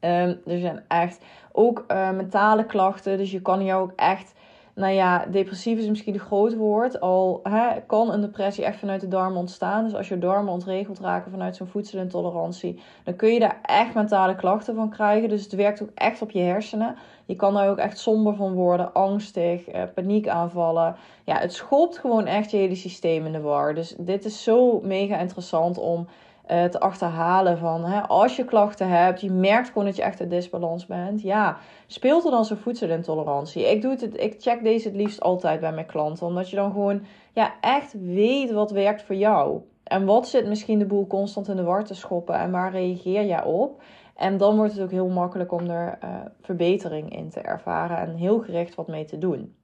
Um, 0.00 0.40
er 0.46 0.58
zijn 0.58 0.84
echt 0.88 1.24
ook 1.52 1.84
uh, 1.88 2.10
mentale 2.10 2.66
klachten. 2.66 3.18
Dus 3.18 3.30
je 3.30 3.42
kan 3.42 3.64
jou 3.64 3.82
ook 3.82 3.92
echt 3.96 4.34
nou 4.74 4.92
ja, 4.92 5.26
depressief 5.26 5.78
is 5.78 5.88
misschien 5.88 6.14
een 6.14 6.20
groot 6.20 6.56
woord. 6.56 7.00
Al 7.00 7.40
hè, 7.42 7.80
kan 7.86 8.12
een 8.12 8.20
depressie 8.20 8.64
echt 8.64 8.78
vanuit 8.78 9.00
de 9.00 9.08
darmen 9.08 9.38
ontstaan. 9.38 9.84
Dus 9.84 9.94
als 9.94 10.08
je 10.08 10.18
darmen 10.18 10.52
ontregeld 10.52 11.00
raken 11.00 11.30
vanuit 11.30 11.56
zo'n 11.56 11.66
voedselintolerantie, 11.66 12.82
dan 13.04 13.16
kun 13.16 13.32
je 13.32 13.38
daar 13.38 13.58
echt 13.62 13.94
mentale 13.94 14.36
klachten 14.36 14.74
van 14.74 14.90
krijgen. 14.90 15.28
Dus 15.28 15.42
het 15.42 15.52
werkt 15.52 15.82
ook 15.82 15.90
echt 15.94 16.22
op 16.22 16.30
je 16.30 16.40
hersenen. 16.40 16.96
Je 17.26 17.36
kan 17.36 17.54
daar 17.54 17.68
ook 17.68 17.78
echt 17.78 17.98
somber 17.98 18.34
van 18.34 18.52
worden, 18.52 18.92
angstig, 18.92 19.68
eh, 19.68 19.82
paniekaanvallen. 19.94 20.96
Ja, 21.24 21.38
het 21.38 21.52
schopt 21.52 21.98
gewoon 21.98 22.26
echt 22.26 22.50
je 22.50 22.56
hele 22.56 22.74
systeem 22.74 23.26
in 23.26 23.32
de 23.32 23.40
war. 23.40 23.74
Dus 23.74 23.94
dit 23.98 24.24
is 24.24 24.42
zo 24.42 24.80
mega 24.80 25.18
interessant 25.18 25.78
om 25.78 26.06
uh, 26.50 26.64
te 26.64 26.80
achterhalen 26.80 27.58
van 27.58 27.84
hè, 27.84 28.00
als 28.00 28.36
je 28.36 28.44
klachten 28.44 28.88
hebt, 28.88 29.20
je 29.20 29.30
merkt 29.30 29.68
gewoon 29.68 29.84
dat 29.84 29.96
je 29.96 30.02
echt 30.02 30.20
in 30.20 30.28
disbalans 30.28 30.86
bent. 30.86 31.22
Ja, 31.22 31.56
speelt 31.86 32.24
er 32.24 32.30
dan 32.30 32.44
zo'n 32.44 32.56
voedselintolerantie? 32.56 33.70
Ik, 33.70 33.82
doe 33.82 33.90
het, 33.90 34.20
ik 34.20 34.36
check 34.38 34.62
deze 34.62 34.88
het 34.88 34.96
liefst 34.96 35.20
altijd 35.20 35.60
bij 35.60 35.72
mijn 35.72 35.86
klanten, 35.86 36.26
omdat 36.26 36.50
je 36.50 36.56
dan 36.56 36.72
gewoon 36.72 37.02
ja, 37.32 37.52
echt 37.60 37.94
weet 38.00 38.52
wat 38.52 38.70
werkt 38.70 39.02
voor 39.02 39.16
jou. 39.16 39.60
En 39.84 40.04
wat 40.04 40.28
zit 40.28 40.46
misschien 40.46 40.78
de 40.78 40.86
boel 40.86 41.06
constant 41.06 41.48
in 41.48 41.56
de 41.56 41.62
war 41.62 41.84
te 41.84 41.94
schoppen 41.94 42.34
en 42.34 42.50
waar 42.50 42.70
reageer 42.70 43.24
jij 43.24 43.44
op? 43.44 43.82
En 44.16 44.36
dan 44.36 44.56
wordt 44.56 44.72
het 44.72 44.82
ook 44.82 44.90
heel 44.90 45.08
makkelijk 45.08 45.52
om 45.52 45.70
er 45.70 45.98
uh, 46.04 46.10
verbetering 46.40 47.16
in 47.16 47.28
te 47.28 47.40
ervaren 47.40 47.96
en 47.98 48.14
heel 48.14 48.38
gericht 48.38 48.74
wat 48.74 48.88
mee 48.88 49.04
te 49.04 49.18
doen. 49.18 49.54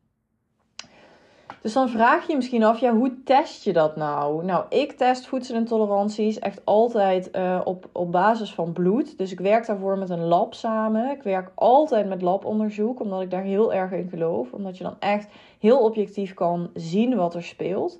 Dus 1.62 1.72
dan 1.72 1.88
vraag 1.88 2.22
je 2.22 2.30
je 2.30 2.36
misschien 2.36 2.64
af, 2.64 2.78
ja, 2.78 2.92
hoe 2.92 3.22
test 3.24 3.64
je 3.64 3.72
dat 3.72 3.96
nou? 3.96 4.44
Nou, 4.44 4.64
ik 4.68 4.92
test 4.92 5.26
voedselintoleranties 5.26 6.38
echt 6.38 6.60
altijd 6.64 7.30
uh, 7.36 7.60
op, 7.64 7.88
op 7.92 8.12
basis 8.12 8.54
van 8.54 8.72
bloed. 8.72 9.18
Dus 9.18 9.32
ik 9.32 9.40
werk 9.40 9.66
daarvoor 9.66 9.98
met 9.98 10.10
een 10.10 10.24
lab 10.24 10.54
samen. 10.54 11.10
Ik 11.10 11.22
werk 11.22 11.50
altijd 11.54 12.08
met 12.08 12.22
labonderzoek, 12.22 13.00
omdat 13.00 13.20
ik 13.20 13.30
daar 13.30 13.42
heel 13.42 13.72
erg 13.72 13.92
in 13.92 14.08
geloof. 14.08 14.52
Omdat 14.52 14.78
je 14.78 14.84
dan 14.84 14.96
echt 14.98 15.28
heel 15.58 15.78
objectief 15.78 16.34
kan 16.34 16.70
zien 16.74 17.16
wat 17.16 17.34
er 17.34 17.42
speelt. 17.42 17.98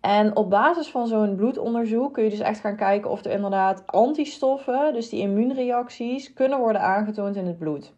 En 0.00 0.36
op 0.36 0.50
basis 0.50 0.90
van 0.90 1.06
zo'n 1.06 1.36
bloedonderzoek 1.36 2.12
kun 2.12 2.24
je 2.24 2.30
dus 2.30 2.38
echt 2.38 2.60
gaan 2.60 2.76
kijken 2.76 3.10
of 3.10 3.24
er 3.24 3.30
inderdaad 3.30 3.82
antistoffen, 3.86 4.92
dus 4.92 5.08
die 5.08 5.20
immuunreacties, 5.20 6.32
kunnen 6.32 6.58
worden 6.58 6.82
aangetoond 6.82 7.36
in 7.36 7.46
het 7.46 7.58
bloed. 7.58 7.92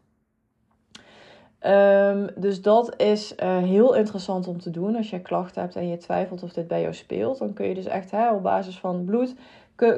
Ehm, 1.65 2.27
dus 2.37 2.63
dat 2.63 2.95
is 3.01 3.35
uh, 3.43 3.59
heel 3.59 3.95
interessant 3.95 4.49
om 4.49 4.61
te 4.61 4.71
doen. 4.71 4.97
Als 4.97 5.11
je 5.11 5.21
klachten 5.21 5.63
hebt 5.63 5.77
en 5.77 5.89
je 5.89 5.97
twijfelt 5.97 6.43
of 6.43 6.53
dit 6.53 6.69
bij 6.69 6.81
jou 6.81 6.95
speelt, 6.95 7.39
dan 7.39 7.53
kun 7.53 7.69
je 7.69 7.75
dus 7.75 7.87
echt 7.87 8.11
hè, 8.11 8.33
op 8.33 8.43
basis 8.43 8.79
van 8.79 9.05
bloed, 9.05 9.35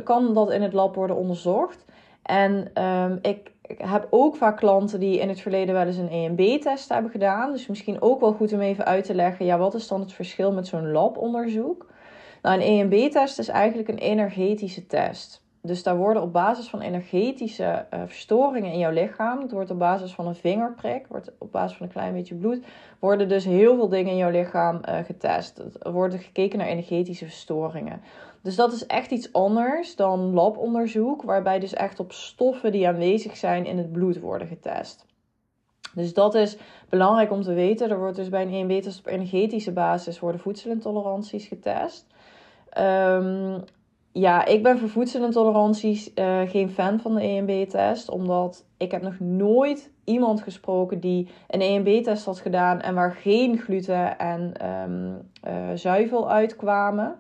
kan 0.05 0.35
dat 0.35 0.51
in 0.51 0.63
het 0.63 0.73
lab 0.73 0.95
worden 0.95 1.17
onderzocht. 1.17 1.85
En 2.23 2.71
ik, 3.23 3.51
ik 3.63 3.79
heb 3.79 4.07
ook 4.11 4.37
vaak 4.37 4.57
klanten 4.57 5.01
die 5.01 5.19
in 5.19 5.29
het 5.29 5.41
verleden 5.41 5.75
wel 5.75 5.87
eens 5.87 5.97
een 5.97 6.11
EMB-test 6.11 6.89
hebben 6.89 7.11
gedaan. 7.11 7.53
Dus 7.53 7.67
misschien 7.67 8.03
ook 8.03 8.21
wel 8.21 8.33
goed 8.33 8.53
om 8.53 8.61
even 8.61 8.85
uit 8.85 9.05
te 9.05 9.15
leggen, 9.15 9.47
ja, 9.47 9.59
wat 9.59 9.75
is 9.75 9.89
dan 9.89 10.01
het 10.01 10.13
verschil 10.13 10.53
met 10.53 10.67
zo'n 10.67 10.93
labonderzoek? 10.93 11.87
Nou, 12.43 12.61
een 12.61 12.91
EMB-test 12.91 13.39
is 13.39 13.49
eigenlijk 13.49 13.89
een 13.89 13.99
energetische 13.99 14.87
test. 14.87 15.46
Dus 15.67 15.83
daar 15.83 15.97
worden 15.97 16.23
op 16.23 16.33
basis 16.33 16.69
van 16.69 16.81
energetische 16.81 17.87
uh, 17.95 18.01
verstoringen 18.07 18.73
in 18.73 18.79
jouw 18.79 18.93
lichaam, 18.93 19.41
het 19.41 19.53
wordt 19.53 19.71
op 19.71 19.79
basis 19.79 20.13
van 20.13 20.27
een 20.27 20.35
vingerprik, 20.35 21.07
wordt 21.07 21.33
op 21.39 21.53
basis 21.53 21.77
van 21.77 21.87
een 21.87 21.93
klein 21.93 22.13
beetje 22.13 22.35
bloed, 22.35 22.65
worden 22.99 23.29
dus 23.29 23.45
heel 23.45 23.75
veel 23.75 23.89
dingen 23.89 24.11
in 24.11 24.17
jouw 24.17 24.31
lichaam 24.31 24.81
uh, 24.89 24.99
getest. 24.99 25.59
Er 25.59 25.93
wordt 25.93 26.15
gekeken 26.15 26.59
naar 26.59 26.69
energetische 26.69 27.25
verstoringen. 27.25 28.01
Dus 28.43 28.57
dat 28.57 28.73
is 28.73 28.87
echt 28.87 29.11
iets 29.11 29.33
anders 29.33 29.97
dan 29.97 30.33
labonderzoek, 30.33 31.23
waarbij 31.23 31.59
dus 31.59 31.75
echt 31.75 32.01
op 32.01 32.13
stoffen 32.13 32.73
die 32.73 32.89
aanwezig 32.89 33.37
zijn 33.37 33.67
in 33.67 33.79
het 33.79 33.93
bloed 33.93 34.21
worden 34.21 34.49
getest. 34.49 35.07
Dus 35.95 36.15
dat 36.15 36.35
is 36.35 36.57
belangrijk 36.89 37.31
om 37.31 37.43
te 37.43 37.53
weten. 37.53 37.91
Er 37.91 37.99
wordt 37.99 38.17
dus 38.17 38.29
bij 38.29 38.43
een 38.43 38.53
EMB-test 38.53 38.99
op 38.99 39.07
energetische 39.07 39.73
basis 39.73 40.19
worden 40.19 40.41
voedselintoleranties 40.41 41.47
getest. 41.47 42.07
Um, 42.79 43.65
ja, 44.19 44.45
ik 44.45 44.63
ben 44.63 44.79
voor 44.79 44.89
voedselintoleranties 44.89 46.11
uh, 46.15 46.41
geen 46.49 46.71
fan 46.71 47.01
van 47.01 47.15
de 47.15 47.21
EMB-test. 47.21 48.09
Omdat 48.09 48.65
ik 48.77 48.91
heb 48.91 49.03
nog 49.03 49.21
nooit 49.21 49.91
iemand 50.05 50.43
gesproken 50.43 51.01
die 51.01 51.29
een 51.49 51.61
EMB-test 51.61 52.25
had 52.25 52.39
gedaan 52.39 52.81
en 52.81 52.95
waar 52.95 53.13
geen 53.13 53.59
gluten 53.59 54.19
en 54.19 54.53
um, 54.89 55.23
uh, 55.47 55.53
zuivel 55.75 56.31
uitkwamen. 56.31 57.15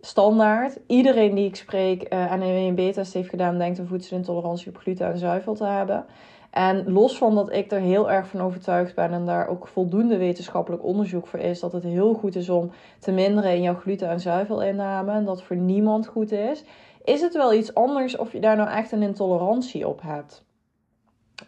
Standaard. 0.00 0.78
Iedereen 0.86 1.34
die 1.34 1.46
ik 1.46 1.56
spreek 1.56 2.12
uh, 2.12 2.32
en 2.32 2.40
een 2.40 2.76
EMB-test 2.78 3.12
heeft 3.12 3.28
gedaan, 3.28 3.58
denkt 3.58 3.78
een 3.78 3.86
voedselintolerantie 3.86 4.68
op 4.68 4.76
gluten 4.76 5.06
en 5.06 5.18
zuivel 5.18 5.54
te 5.54 5.64
hebben. 5.64 6.04
En 6.50 6.92
los 6.92 7.18
van 7.18 7.34
dat 7.34 7.52
ik 7.52 7.72
er 7.72 7.80
heel 7.80 8.10
erg 8.10 8.28
van 8.28 8.40
overtuigd 8.40 8.94
ben 8.94 9.12
en 9.12 9.26
daar 9.26 9.48
ook 9.48 9.68
voldoende 9.68 10.16
wetenschappelijk 10.16 10.84
onderzoek 10.84 11.26
voor 11.26 11.40
is, 11.40 11.60
dat 11.60 11.72
het 11.72 11.82
heel 11.82 12.14
goed 12.14 12.36
is 12.36 12.48
om 12.48 12.70
te 12.98 13.12
minderen 13.12 13.54
in 13.54 13.62
jouw 13.62 13.74
gluten- 13.74 14.08
en 14.08 14.20
zuivelinname 14.20 15.12
en 15.12 15.24
dat 15.24 15.42
voor 15.42 15.56
niemand 15.56 16.06
goed 16.06 16.32
is, 16.32 16.64
is 17.04 17.20
het 17.20 17.34
wel 17.34 17.54
iets 17.54 17.74
anders 17.74 18.16
of 18.16 18.32
je 18.32 18.40
daar 18.40 18.56
nou 18.56 18.68
echt 18.70 18.92
een 18.92 19.02
intolerantie 19.02 19.88
op 19.88 20.02
hebt. 20.02 20.46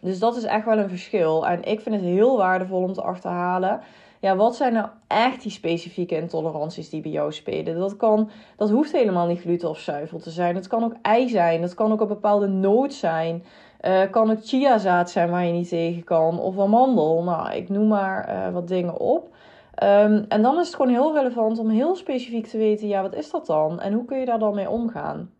Dus 0.01 0.19
dat 0.19 0.35
is 0.35 0.43
echt 0.43 0.65
wel 0.65 0.77
een 0.77 0.89
verschil. 0.89 1.47
En 1.47 1.63
ik 1.63 1.79
vind 1.79 1.95
het 1.95 2.03
heel 2.03 2.37
waardevol 2.37 2.81
om 2.81 2.93
te 2.93 3.01
achterhalen. 3.01 3.81
Ja, 4.19 4.35
wat 4.35 4.55
zijn 4.55 4.73
nou 4.73 4.87
echt 5.07 5.41
die 5.41 5.51
specifieke 5.51 6.15
intoleranties 6.15 6.89
die 6.89 7.01
bij 7.01 7.11
jou 7.11 7.31
spelen? 7.33 7.79
Dat, 7.79 7.95
kan, 7.95 8.29
dat 8.57 8.69
hoeft 8.69 8.91
helemaal 8.91 9.27
niet 9.27 9.39
gluten 9.39 9.69
of 9.69 9.79
zuivel 9.79 10.19
te 10.19 10.29
zijn. 10.29 10.55
Het 10.55 10.67
kan 10.67 10.83
ook 10.83 10.95
ei 11.01 11.29
zijn. 11.29 11.61
Het 11.61 11.73
kan 11.73 11.91
ook 11.91 12.01
een 12.01 12.07
bepaalde 12.07 12.47
noot 12.47 12.93
zijn. 12.93 13.43
Uh, 13.85 14.01
kan 14.11 14.31
ook 14.31 14.45
chiazaad 14.45 15.09
zijn 15.09 15.29
waar 15.29 15.45
je 15.45 15.51
niet 15.51 15.69
tegen 15.69 16.03
kan. 16.03 16.39
Of 16.39 16.59
amandel. 16.59 17.23
Nou, 17.23 17.51
ik 17.51 17.69
noem 17.69 17.87
maar 17.87 18.29
uh, 18.29 18.53
wat 18.53 18.67
dingen 18.67 18.99
op. 18.99 19.33
Um, 19.83 20.25
en 20.27 20.41
dan 20.41 20.59
is 20.59 20.65
het 20.65 20.75
gewoon 20.75 20.91
heel 20.91 21.13
relevant 21.13 21.59
om 21.59 21.69
heel 21.69 21.95
specifiek 21.95 22.47
te 22.47 22.57
weten, 22.57 22.87
ja, 22.87 23.01
wat 23.01 23.15
is 23.15 23.31
dat 23.31 23.45
dan? 23.45 23.79
En 23.79 23.93
hoe 23.93 24.05
kun 24.05 24.19
je 24.19 24.25
daar 24.25 24.39
dan 24.39 24.55
mee 24.55 24.69
omgaan? 24.69 25.31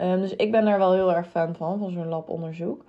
Um, 0.00 0.20
dus 0.20 0.36
ik 0.36 0.50
ben 0.50 0.64
daar 0.64 0.78
wel 0.78 0.92
heel 0.92 1.14
erg 1.14 1.28
fan 1.28 1.54
van, 1.54 1.78
van 1.78 1.90
zo'n 1.90 2.08
labonderzoek. 2.08 2.84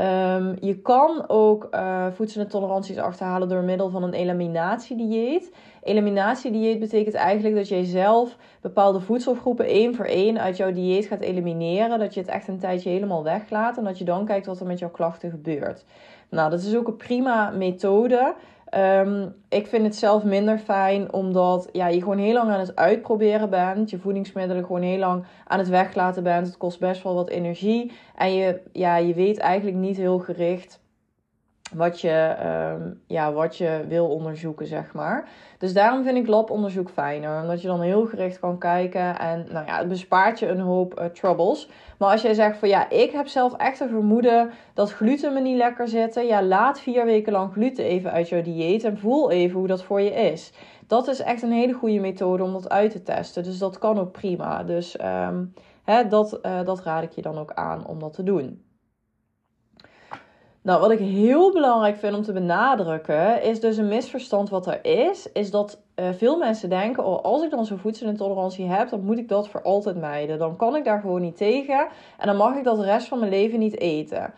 Um, 0.00 0.56
je 0.60 0.78
kan 0.82 1.24
ook 1.28 1.68
uh, 1.70 2.06
voedselintoleranties 2.12 2.98
achterhalen 2.98 3.48
door 3.48 3.62
middel 3.62 3.90
van 3.90 4.02
een 4.02 4.12
eliminatiedieet. 4.12 5.52
Eliminatiedieet 5.82 6.78
betekent 6.78 7.14
eigenlijk 7.14 7.54
dat 7.54 7.68
jij 7.68 7.84
zelf 7.84 8.36
bepaalde 8.60 9.00
voedselgroepen 9.00 9.66
één 9.66 9.94
voor 9.94 10.04
één 10.04 10.40
uit 10.40 10.56
jouw 10.56 10.72
dieet 10.72 11.06
gaat 11.06 11.20
elimineren. 11.20 11.98
Dat 11.98 12.14
je 12.14 12.20
het 12.20 12.28
echt 12.28 12.48
een 12.48 12.58
tijdje 12.58 12.90
helemaal 12.90 13.22
weglaat 13.22 13.76
en 13.76 13.84
dat 13.84 13.98
je 13.98 14.04
dan 14.04 14.24
kijkt 14.24 14.46
wat 14.46 14.60
er 14.60 14.66
met 14.66 14.78
jouw 14.78 14.90
klachten 14.90 15.30
gebeurt. 15.30 15.84
Nou, 16.30 16.50
dat 16.50 16.62
is 16.62 16.76
ook 16.76 16.88
een 16.88 16.96
prima 16.96 17.50
methode. 17.50 18.34
Um, 18.74 19.34
ik 19.48 19.66
vind 19.66 19.84
het 19.84 19.96
zelf 19.96 20.24
minder 20.24 20.58
fijn 20.58 21.12
omdat 21.12 21.68
ja, 21.72 21.86
je 21.86 21.98
gewoon 21.98 22.18
heel 22.18 22.32
lang 22.32 22.50
aan 22.50 22.60
het 22.60 22.76
uitproberen 22.76 23.50
bent. 23.50 23.90
Je 23.90 23.98
voedingsmiddelen 23.98 24.64
gewoon 24.64 24.82
heel 24.82 24.98
lang 24.98 25.24
aan 25.46 25.58
het 25.58 25.68
weglaten 25.68 26.22
bent. 26.22 26.46
Het 26.46 26.56
kost 26.56 26.80
best 26.80 27.02
wel 27.02 27.14
wat 27.14 27.28
energie. 27.28 27.92
En 28.14 28.34
je, 28.34 28.60
ja, 28.72 28.96
je 28.96 29.14
weet 29.14 29.38
eigenlijk 29.38 29.76
niet 29.76 29.96
heel 29.96 30.18
gericht 30.18 30.80
wat 31.74 32.00
je, 32.00 32.36
um, 32.74 33.00
ja, 33.06 33.32
wat 33.32 33.56
je 33.56 33.84
wil 33.88 34.08
onderzoeken, 34.08 34.66
zeg 34.66 34.92
maar. 34.92 35.28
Dus 35.58 35.72
daarom 35.72 36.04
vind 36.04 36.16
ik 36.16 36.26
labonderzoek 36.26 36.90
fijner. 36.90 37.40
Omdat 37.42 37.62
je 37.62 37.66
dan 37.66 37.80
heel 37.80 38.06
gericht 38.06 38.38
kan 38.38 38.58
kijken. 38.58 39.18
En 39.18 39.46
nou 39.50 39.66
ja, 39.66 39.78
het 39.78 39.88
bespaart 39.88 40.38
je 40.38 40.48
een 40.48 40.60
hoop 40.60 41.00
uh, 41.00 41.04
troubles. 41.04 41.68
Maar 41.98 42.10
als 42.10 42.22
jij 42.22 42.34
zegt 42.34 42.58
van 42.58 42.68
ja, 42.68 42.90
ik 42.90 43.10
heb 43.10 43.26
zelf 43.26 43.56
echt 43.56 43.80
een 43.80 43.88
vermoeden 43.88 44.50
dat 44.74 44.92
gluten 44.92 45.32
me 45.32 45.40
niet 45.40 45.56
lekker 45.56 45.88
zitten. 45.88 46.26
Ja, 46.26 46.42
laat 46.42 46.80
vier 46.80 47.04
weken 47.04 47.32
lang 47.32 47.52
gluten 47.52 47.84
even 47.84 48.12
uit 48.12 48.28
jouw 48.28 48.42
dieet. 48.42 48.84
En 48.84 48.98
voel 48.98 49.30
even 49.30 49.58
hoe 49.58 49.68
dat 49.68 49.82
voor 49.82 50.00
je 50.00 50.10
is. 50.10 50.52
Dat 50.86 51.08
is 51.08 51.20
echt 51.20 51.42
een 51.42 51.52
hele 51.52 51.72
goede 51.72 52.00
methode 52.00 52.42
om 52.42 52.52
dat 52.52 52.70
uit 52.70 52.90
te 52.90 53.02
testen. 53.02 53.42
Dus 53.42 53.58
dat 53.58 53.78
kan 53.78 53.98
ook 53.98 54.12
prima. 54.12 54.62
Dus 54.62 55.00
um, 55.00 55.52
hè, 55.84 56.08
dat, 56.08 56.38
uh, 56.42 56.64
dat 56.64 56.80
raad 56.80 57.02
ik 57.02 57.12
je 57.12 57.22
dan 57.22 57.38
ook 57.38 57.52
aan 57.52 57.86
om 57.86 57.98
dat 57.98 58.12
te 58.12 58.22
doen. 58.22 58.65
Nou, 60.66 60.80
wat 60.80 60.90
ik 60.90 60.98
heel 60.98 61.52
belangrijk 61.52 61.96
vind 61.96 62.16
om 62.16 62.22
te 62.22 62.32
benadrukken, 62.32 63.42
is 63.42 63.60
dus 63.60 63.76
een 63.76 63.88
misverstand 63.88 64.50
wat 64.50 64.66
er 64.66 64.84
is, 64.84 65.32
is 65.32 65.50
dat 65.50 65.80
uh, 65.96 66.06
veel 66.12 66.38
mensen 66.38 66.68
denken, 66.68 67.04
oh, 67.04 67.22
als 67.22 67.42
ik 67.42 67.50
dan 67.50 67.66
zo'n 67.66 67.78
voedselintolerantie 67.78 68.66
heb, 68.66 68.88
dan 68.88 69.04
moet 69.04 69.18
ik 69.18 69.28
dat 69.28 69.48
voor 69.48 69.62
altijd 69.62 69.96
mijden. 69.96 70.38
Dan 70.38 70.56
kan 70.56 70.76
ik 70.76 70.84
daar 70.84 71.00
gewoon 71.00 71.20
niet 71.20 71.36
tegen 71.36 71.88
en 72.18 72.26
dan 72.26 72.36
mag 72.36 72.56
ik 72.56 72.64
dat 72.64 72.76
de 72.76 72.84
rest 72.84 73.08
van 73.08 73.18
mijn 73.18 73.30
leven 73.30 73.58
niet 73.58 73.78
eten. 73.78 74.34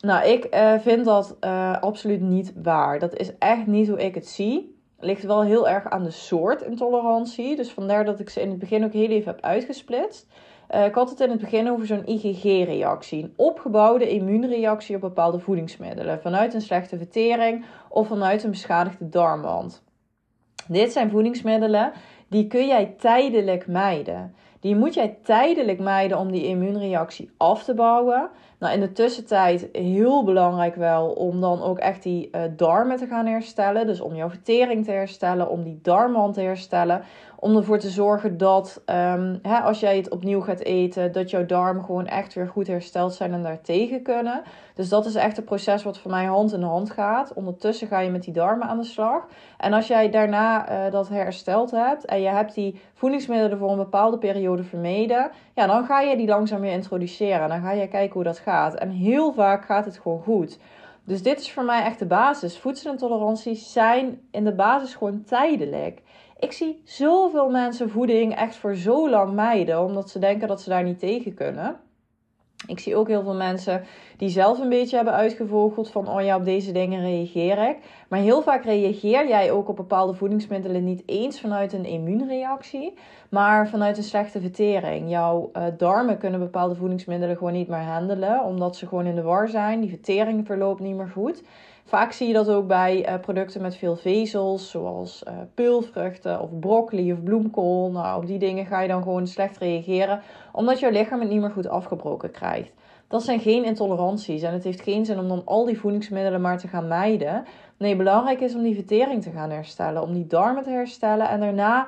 Nou, 0.00 0.26
ik 0.26 0.54
uh, 0.54 0.78
vind 0.78 1.04
dat 1.04 1.36
uh, 1.40 1.80
absoluut 1.80 2.20
niet 2.20 2.52
waar. 2.62 2.98
Dat 2.98 3.16
is 3.16 3.38
echt 3.38 3.66
niet 3.66 3.88
hoe 3.88 4.04
ik 4.04 4.14
het 4.14 4.28
zie. 4.28 4.78
Ligt 4.98 5.22
wel 5.22 5.42
heel 5.42 5.68
erg 5.68 5.90
aan 5.90 6.04
de 6.04 6.10
soort 6.10 6.62
intolerantie. 6.62 7.56
Dus 7.56 7.70
vandaar 7.70 8.04
dat 8.04 8.20
ik 8.20 8.30
ze 8.30 8.40
in 8.40 8.50
het 8.50 8.58
begin 8.58 8.84
ook 8.84 8.92
heel 8.92 9.08
even 9.08 9.32
heb 9.32 9.44
uitgesplitst. 9.44 10.26
Uh, 10.74 10.84
ik 10.84 10.94
had 10.94 11.10
het 11.10 11.20
in 11.20 11.30
het 11.30 11.40
begin 11.40 11.70
over 11.70 11.86
zo'n 11.86 12.06
IgG-reactie. 12.06 13.22
Een 13.22 13.32
opgebouwde 13.36 14.08
immuunreactie 14.08 14.94
op 14.94 15.00
bepaalde 15.00 15.38
voedingsmiddelen. 15.38 16.20
Vanuit 16.20 16.54
een 16.54 16.60
slechte 16.60 16.96
vertering 16.96 17.64
of 17.88 18.08
vanuit 18.08 18.44
een 18.44 18.50
beschadigde 18.50 19.08
darmwand. 19.08 19.84
Dit 20.68 20.92
zijn 20.92 21.10
voedingsmiddelen 21.10 21.92
die 22.28 22.46
kun 22.46 22.66
jij 22.66 22.94
tijdelijk 22.98 23.66
mijden. 23.66 24.34
Die 24.60 24.76
moet 24.76 24.94
jij 24.94 25.18
tijdelijk 25.22 25.78
mijden 25.78 26.18
om 26.18 26.32
die 26.32 26.46
immuunreactie 26.46 27.30
af 27.36 27.64
te 27.64 27.74
bouwen. 27.74 28.30
Nou, 28.58 28.74
in 28.74 28.80
de 28.80 28.92
tussentijd 28.92 29.68
heel 29.72 30.24
belangrijk 30.24 30.74
wel 30.74 31.10
om 31.10 31.40
dan 31.40 31.62
ook 31.62 31.78
echt 31.78 32.02
die 32.02 32.28
uh, 32.32 32.42
darmen 32.56 32.96
te 32.96 33.06
gaan 33.06 33.26
herstellen. 33.26 33.86
Dus 33.86 34.00
om 34.00 34.14
jouw 34.14 34.28
vertering 34.28 34.84
te 34.84 34.90
herstellen, 34.90 35.50
om 35.50 35.62
die 35.62 35.78
darmwand 35.82 36.34
te 36.34 36.40
herstellen. 36.40 37.02
Om 37.46 37.56
ervoor 37.56 37.78
te 37.78 37.90
zorgen 37.90 38.38
dat 38.38 38.82
um, 38.86 39.38
hè, 39.42 39.58
als 39.58 39.80
jij 39.80 39.96
het 39.96 40.10
opnieuw 40.10 40.40
gaat 40.40 40.60
eten, 40.60 41.12
dat 41.12 41.30
jouw 41.30 41.46
darmen 41.46 41.84
gewoon 41.84 42.06
echt 42.06 42.34
weer 42.34 42.48
goed 42.48 42.66
hersteld 42.66 43.14
zijn 43.14 43.32
en 43.32 43.42
daar 43.42 43.60
tegen 43.60 44.02
kunnen. 44.02 44.42
Dus 44.74 44.88
dat 44.88 45.06
is 45.06 45.14
echt 45.14 45.38
een 45.38 45.44
proces 45.44 45.82
wat 45.82 45.98
voor 45.98 46.10
mij 46.10 46.24
hand 46.24 46.52
in 46.52 46.62
hand 46.62 46.90
gaat. 46.90 47.32
Ondertussen 47.34 47.88
ga 47.88 48.00
je 48.00 48.10
met 48.10 48.22
die 48.22 48.32
darmen 48.32 48.68
aan 48.68 48.78
de 48.78 48.84
slag. 48.84 49.26
En 49.58 49.72
als 49.72 49.86
jij 49.86 50.10
daarna 50.10 50.70
uh, 50.70 50.92
dat 50.92 51.08
hersteld 51.08 51.70
hebt 51.70 52.04
en 52.04 52.20
je 52.20 52.28
hebt 52.28 52.54
die 52.54 52.80
voedingsmiddelen 52.94 53.58
voor 53.58 53.70
een 53.70 53.76
bepaalde 53.76 54.18
periode 54.18 54.62
vermeden, 54.64 55.30
ja, 55.54 55.66
dan 55.66 55.84
ga 55.84 56.00
je 56.00 56.16
die 56.16 56.28
langzaam 56.28 56.60
weer 56.60 56.72
introduceren. 56.72 57.48
Dan 57.48 57.60
ga 57.60 57.72
je 57.72 57.88
kijken 57.88 58.14
hoe 58.14 58.24
dat 58.24 58.38
gaat. 58.38 58.74
En 58.74 58.90
heel 58.90 59.32
vaak 59.32 59.64
gaat 59.64 59.84
het 59.84 59.98
gewoon 59.98 60.22
goed. 60.22 60.58
Dus 61.04 61.22
dit 61.22 61.40
is 61.40 61.52
voor 61.52 61.64
mij 61.64 61.84
echt 61.84 61.98
de 61.98 62.06
basis. 62.06 62.58
Voedselintoleranties 62.58 63.72
zijn 63.72 64.20
in 64.30 64.44
de 64.44 64.54
basis 64.54 64.94
gewoon 64.94 65.24
tijdelijk. 65.24 66.02
Ik 66.38 66.52
zie 66.52 66.82
zoveel 66.84 67.50
mensen 67.50 67.90
voeding 67.90 68.34
echt 68.34 68.56
voor 68.56 68.74
zo 68.74 69.10
lang 69.10 69.32
mijden, 69.32 69.84
omdat 69.84 70.10
ze 70.10 70.18
denken 70.18 70.48
dat 70.48 70.60
ze 70.60 70.68
daar 70.68 70.82
niet 70.82 70.98
tegen 70.98 71.34
kunnen. 71.34 71.80
Ik 72.66 72.78
zie 72.78 72.96
ook 72.96 73.08
heel 73.08 73.22
veel 73.22 73.34
mensen 73.34 73.82
die 74.16 74.28
zelf 74.28 74.58
een 74.58 74.68
beetje 74.68 74.96
hebben 74.96 75.14
uitgevogeld 75.14 75.90
van, 75.90 76.08
oh 76.08 76.22
ja, 76.22 76.36
op 76.36 76.44
deze 76.44 76.72
dingen 76.72 77.00
reageer 77.00 77.68
ik. 77.68 77.76
Maar 78.08 78.20
heel 78.20 78.42
vaak 78.42 78.64
reageer 78.64 79.28
jij 79.28 79.50
ook 79.50 79.68
op 79.68 79.76
bepaalde 79.76 80.14
voedingsmiddelen 80.14 80.84
niet 80.84 81.02
eens 81.06 81.40
vanuit 81.40 81.72
een 81.72 81.84
immuunreactie, 81.84 82.94
maar 83.30 83.68
vanuit 83.68 83.96
een 83.96 84.02
slechte 84.02 84.40
vertering. 84.40 85.10
Jouw 85.10 85.50
uh, 85.56 85.62
darmen 85.76 86.18
kunnen 86.18 86.40
bepaalde 86.40 86.74
voedingsmiddelen 86.74 87.36
gewoon 87.36 87.52
niet 87.52 87.68
meer 87.68 87.78
handelen, 87.78 88.44
omdat 88.44 88.76
ze 88.76 88.86
gewoon 88.86 89.06
in 89.06 89.14
de 89.14 89.22
war 89.22 89.48
zijn. 89.48 89.80
Die 89.80 89.90
vertering 89.90 90.46
verloopt 90.46 90.80
niet 90.80 90.96
meer 90.96 91.08
goed. 91.08 91.42
Vaak 91.86 92.12
zie 92.12 92.26
je 92.26 92.32
dat 92.32 92.48
ook 92.48 92.66
bij 92.66 93.08
uh, 93.08 93.20
producten 93.20 93.62
met 93.62 93.76
veel 93.76 93.96
vezels, 93.96 94.70
zoals 94.70 95.22
uh, 95.28 95.34
peulvruchten 95.54 96.40
of 96.40 96.58
broccoli 96.58 97.12
of 97.12 97.22
bloemkool. 97.22 97.90
Nou, 97.90 98.22
op 98.22 98.26
die 98.26 98.38
dingen 98.38 98.66
ga 98.66 98.80
je 98.80 98.88
dan 98.88 99.02
gewoon 99.02 99.26
slecht 99.26 99.58
reageren, 99.58 100.20
omdat 100.52 100.78
jouw 100.78 100.90
lichaam 100.90 101.20
het 101.20 101.28
niet 101.28 101.40
meer 101.40 101.50
goed 101.50 101.68
afgebroken 101.68 102.30
krijgt. 102.30 102.72
dat 103.08 103.22
zijn 103.22 103.40
geen 103.40 103.64
intoleranties. 103.64 104.42
En 104.42 104.52
het 104.52 104.64
heeft 104.64 104.80
geen 104.80 105.04
zin 105.04 105.18
om 105.18 105.28
dan 105.28 105.42
al 105.44 105.64
die 105.64 105.78
voedingsmiddelen 105.78 106.40
maar 106.40 106.58
te 106.58 106.68
gaan 106.68 106.88
mijden. 106.88 107.44
Nee, 107.76 107.96
belangrijk 107.96 108.40
is 108.40 108.54
om 108.54 108.62
die 108.62 108.74
vertering 108.74 109.22
te 109.22 109.30
gaan 109.30 109.50
herstellen, 109.50 110.02
om 110.02 110.12
die 110.12 110.26
darmen 110.26 110.62
te 110.62 110.70
herstellen. 110.70 111.28
En 111.28 111.40
daarna 111.40 111.86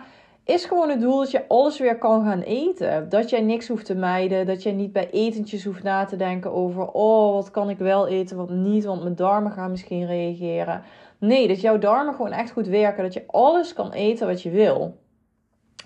is 0.49 0.65
gewoon 0.65 0.89
het 0.89 1.01
doel 1.01 1.19
dat 1.19 1.31
je 1.31 1.49
alles 1.49 1.79
weer 1.79 1.99
kan 1.99 2.25
gaan 2.25 2.41
eten. 2.41 3.09
Dat 3.09 3.31
jij 3.31 3.41
niks 3.41 3.69
hoeft 3.69 3.87
te 3.87 3.95
mijden. 3.95 4.47
Dat 4.47 4.63
jij 4.63 4.73
niet 4.73 4.93
bij 4.93 5.11
etentjes 5.11 5.65
hoeft 5.65 5.83
na 5.83 6.05
te 6.05 6.17
denken 6.17 6.53
over: 6.53 6.91
oh, 6.91 7.33
wat 7.33 7.51
kan 7.51 7.71
ik 7.71 7.79
wel 7.79 8.09
eten, 8.09 8.37
wat 8.37 8.51
niet, 8.51 8.85
want 8.85 9.03
mijn 9.03 9.15
darmen 9.15 9.53
gaan 9.53 9.71
misschien 9.71 10.07
reageren. 10.07 10.83
Nee, 11.19 11.49
dat 11.49 11.61
jouw 11.61 11.79
darmen 11.79 12.15
gewoon 12.15 12.33
echt 12.33 12.51
goed 12.51 12.67
werken. 12.67 13.03
Dat 13.03 13.13
je 13.13 13.25
alles 13.27 13.73
kan 13.73 13.93
eten 13.93 14.27
wat 14.27 14.43
je 14.43 14.51
wil. 14.51 14.97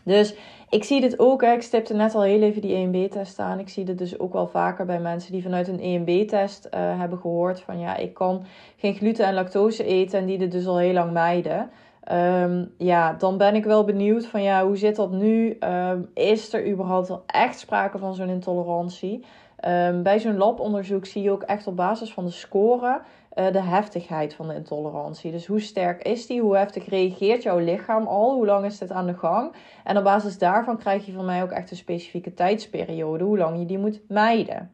Dus 0.04 0.34
ik 0.70 0.84
zie 0.84 1.00
dit 1.00 1.18
ook. 1.18 1.42
Ik 1.42 1.62
stipte 1.62 1.94
net 1.94 2.14
al 2.14 2.22
heel 2.22 2.42
even 2.42 2.62
die 2.62 2.74
EMB-test 2.74 3.38
aan. 3.38 3.58
Ik 3.58 3.68
zie 3.68 3.84
dit 3.84 3.98
dus 3.98 4.18
ook 4.18 4.32
wel 4.32 4.46
vaker 4.46 4.86
bij 4.86 5.00
mensen 5.00 5.32
die 5.32 5.42
vanuit 5.42 5.68
een 5.68 5.80
EMB-test 5.80 6.64
eh, 6.64 6.98
hebben 6.98 7.18
gehoord 7.18 7.60
van 7.60 7.78
ja, 7.78 7.96
ik 7.96 8.14
kan 8.14 8.44
geen 8.76 8.94
gluten 8.94 9.26
en 9.26 9.34
lactose 9.34 9.84
eten 9.84 10.18
en 10.18 10.26
die 10.26 10.38
dit 10.38 10.52
dus 10.52 10.66
al 10.66 10.78
heel 10.78 10.92
lang 10.92 11.12
mijden. 11.12 11.70
Um, 12.10 12.74
ja, 12.78 13.12
dan 13.12 13.38
ben 13.38 13.54
ik 13.54 13.64
wel 13.64 13.84
benieuwd 13.84 14.26
van 14.26 14.42
ja, 14.42 14.64
hoe 14.66 14.76
zit 14.76 14.96
dat 14.96 15.10
nu? 15.10 15.56
Um, 15.60 16.10
is 16.14 16.52
er 16.52 16.68
überhaupt 16.68 17.08
wel 17.08 17.22
echt 17.26 17.58
sprake 17.58 17.98
van 17.98 18.14
zo'n 18.14 18.28
intolerantie? 18.28 19.24
Um, 19.66 20.02
bij 20.02 20.18
zo'n 20.18 20.36
labonderzoek 20.36 21.06
zie 21.06 21.22
je 21.22 21.30
ook 21.30 21.42
echt 21.42 21.66
op 21.66 21.76
basis 21.76 22.12
van 22.12 22.24
de 22.24 22.30
score 22.30 23.00
uh, 23.34 23.52
de 23.52 23.62
heftigheid 23.62 24.34
van 24.34 24.48
de 24.48 24.54
intolerantie. 24.54 25.30
Dus 25.30 25.46
hoe 25.46 25.60
sterk 25.60 26.02
is 26.02 26.26
die? 26.26 26.40
Hoe 26.40 26.56
heftig 26.56 26.88
reageert 26.88 27.42
jouw 27.42 27.58
lichaam 27.58 28.06
al? 28.06 28.34
Hoe 28.34 28.46
lang 28.46 28.64
is 28.64 28.78
dit 28.78 28.90
aan 28.90 29.06
de 29.06 29.14
gang? 29.14 29.54
En 29.84 29.96
op 29.96 30.04
basis 30.04 30.38
daarvan 30.38 30.78
krijg 30.78 31.06
je 31.06 31.12
van 31.12 31.24
mij 31.24 31.42
ook 31.42 31.50
echt 31.50 31.70
een 31.70 31.76
specifieke 31.76 32.34
tijdsperiode, 32.34 33.24
hoe 33.24 33.38
lang 33.38 33.58
je 33.58 33.66
die 33.66 33.78
moet 33.78 34.00
mijden. 34.08 34.70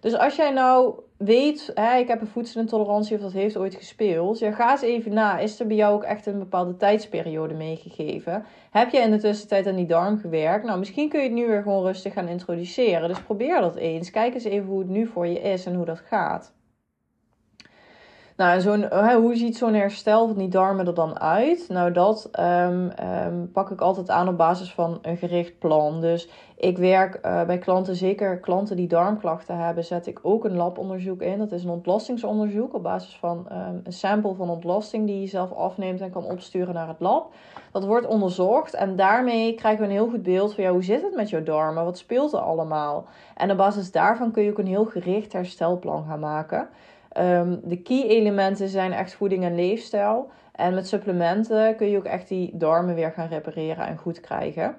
Dus 0.00 0.14
als 0.14 0.36
jij 0.36 0.50
nou 0.50 0.94
weet, 1.16 1.70
hè, 1.74 1.96
ik 1.98 2.08
heb 2.08 2.20
een 2.20 2.26
voedselintolerantie 2.26 3.16
of 3.16 3.22
dat 3.22 3.32
heeft 3.32 3.56
ooit 3.56 3.74
gespeeld. 3.74 4.38
Ja, 4.38 4.52
ga 4.52 4.70
eens 4.70 4.82
even 4.82 5.12
na. 5.12 5.38
Is 5.38 5.60
er 5.60 5.66
bij 5.66 5.76
jou 5.76 5.94
ook 5.94 6.02
echt 6.02 6.26
een 6.26 6.38
bepaalde 6.38 6.76
tijdsperiode 6.76 7.54
meegegeven? 7.54 8.44
Heb 8.70 8.90
je 8.90 8.98
in 8.98 9.10
de 9.10 9.18
tussentijd 9.18 9.66
aan 9.66 9.76
die 9.76 9.86
darm 9.86 10.18
gewerkt? 10.18 10.64
Nou, 10.64 10.78
misschien 10.78 11.08
kun 11.08 11.20
je 11.20 11.26
het 11.26 11.34
nu 11.34 11.46
weer 11.46 11.62
gewoon 11.62 11.84
rustig 11.84 12.12
gaan 12.12 12.28
introduceren. 12.28 13.08
Dus 13.08 13.22
probeer 13.22 13.60
dat 13.60 13.76
eens. 13.76 14.10
Kijk 14.10 14.34
eens 14.34 14.44
even 14.44 14.68
hoe 14.68 14.78
het 14.78 14.88
nu 14.88 15.06
voor 15.06 15.26
je 15.26 15.40
is 15.40 15.66
en 15.66 15.74
hoe 15.74 15.84
dat 15.84 16.00
gaat. 16.00 16.52
Nou, 18.40 18.60
zo'n, 18.60 19.14
hoe 19.14 19.36
ziet 19.36 19.56
zo'n 19.56 19.74
herstel 19.74 20.26
van 20.26 20.36
die 20.36 20.48
darmen 20.48 20.86
er 20.86 20.94
dan 20.94 21.20
uit? 21.20 21.66
Nou, 21.68 21.92
dat 21.92 22.28
ehm, 22.32 22.88
ehm, 22.88 23.46
pak 23.52 23.70
ik 23.70 23.80
altijd 23.80 24.10
aan 24.10 24.28
op 24.28 24.36
basis 24.36 24.72
van 24.72 24.98
een 25.02 25.16
gericht 25.16 25.58
plan. 25.58 26.00
Dus 26.00 26.28
ik 26.56 26.78
werk 26.78 27.18
uh, 27.26 27.44
bij 27.44 27.58
klanten, 27.58 27.96
zeker 27.96 28.38
klanten 28.38 28.76
die 28.76 28.86
darmklachten 28.86 29.56
hebben, 29.56 29.84
zet 29.84 30.06
ik 30.06 30.18
ook 30.22 30.44
een 30.44 30.56
labonderzoek 30.56 31.22
in. 31.22 31.38
Dat 31.38 31.52
is 31.52 31.64
een 31.64 31.70
ontlastingsonderzoek 31.70 32.74
op 32.74 32.82
basis 32.82 33.16
van 33.16 33.48
ehm, 33.48 33.74
een 33.84 33.92
sample 33.92 34.34
van 34.34 34.50
ontlasting 34.50 35.06
die 35.06 35.20
je 35.20 35.26
zelf 35.26 35.52
afneemt 35.52 36.00
en 36.00 36.10
kan 36.10 36.24
opsturen 36.24 36.74
naar 36.74 36.88
het 36.88 37.00
lab. 37.00 37.32
Dat 37.72 37.84
wordt 37.84 38.06
onderzocht 38.06 38.74
en 38.74 38.96
daarmee 38.96 39.54
krijgen 39.54 39.80
we 39.80 39.86
een 39.86 39.98
heel 39.98 40.08
goed 40.08 40.22
beeld 40.22 40.54
van 40.54 40.64
ja, 40.64 40.70
hoe 40.70 40.84
zit 40.84 41.02
het 41.02 41.14
met 41.14 41.30
jouw 41.30 41.42
darmen? 41.42 41.84
Wat 41.84 41.98
speelt 41.98 42.32
er 42.32 42.40
allemaal? 42.40 43.04
En 43.36 43.50
op 43.50 43.56
basis 43.56 43.92
daarvan 43.92 44.30
kun 44.30 44.42
je 44.42 44.50
ook 44.50 44.58
een 44.58 44.66
heel 44.66 44.84
gericht 44.84 45.32
herstelplan 45.32 46.04
gaan 46.08 46.20
maken. 46.20 46.68
Ehm, 47.10 47.56
de 47.62 47.82
key 47.82 48.02
elementen 48.02 48.68
zijn 48.68 48.92
echt 48.92 49.14
voeding 49.14 49.44
en 49.44 49.54
leefstijl. 49.54 50.30
En 50.52 50.74
met 50.74 50.88
supplementen 50.88 51.76
kun 51.76 51.86
je 51.86 51.96
ook 51.96 52.04
echt 52.04 52.28
die 52.28 52.56
darmen 52.56 52.94
weer 52.94 53.12
gaan 53.12 53.28
repareren 53.28 53.86
en 53.86 53.96
goed 53.96 54.20
krijgen. 54.20 54.76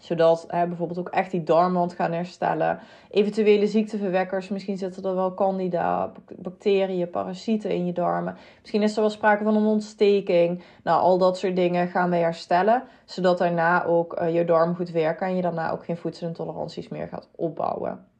Zodat 0.00 0.44
hè, 0.48 0.66
bijvoorbeeld 0.66 0.98
ook 0.98 1.08
echt 1.08 1.30
die 1.30 1.42
darmwand 1.42 1.92
gaan 1.92 2.12
herstellen. 2.12 2.78
Eventuele 3.10 3.66
ziekteverwekkers, 3.66 4.48
misschien 4.48 4.78
zitten 4.78 5.04
er 5.04 5.14
wel 5.14 5.34
candida, 5.34 6.12
bacteriën, 6.36 7.10
parasieten 7.10 7.70
in 7.70 7.86
je 7.86 7.92
darmen. 7.92 8.36
Misschien 8.60 8.82
is 8.82 8.94
er 8.94 9.00
wel 9.00 9.10
sprake 9.10 9.44
van 9.44 9.56
een 9.56 9.64
ontsteking. 9.64 10.62
Nou, 10.82 11.00
al 11.00 11.18
dat 11.18 11.38
soort 11.38 11.56
dingen 11.56 11.88
gaan 11.88 12.10
we 12.10 12.16
herstellen. 12.16 12.82
Zodat 13.04 13.38
daarna 13.38 13.84
ook 13.84 14.20
uh, 14.20 14.34
je 14.34 14.44
darm 14.44 14.74
goed 14.74 14.90
werken 14.90 15.26
en 15.26 15.36
je 15.36 15.42
daarna 15.42 15.70
ook 15.70 15.84
geen 15.84 15.96
voedselintoleranties 15.96 16.88
meer 16.88 17.08
gaat 17.08 17.28
opbouwen. 17.36 18.13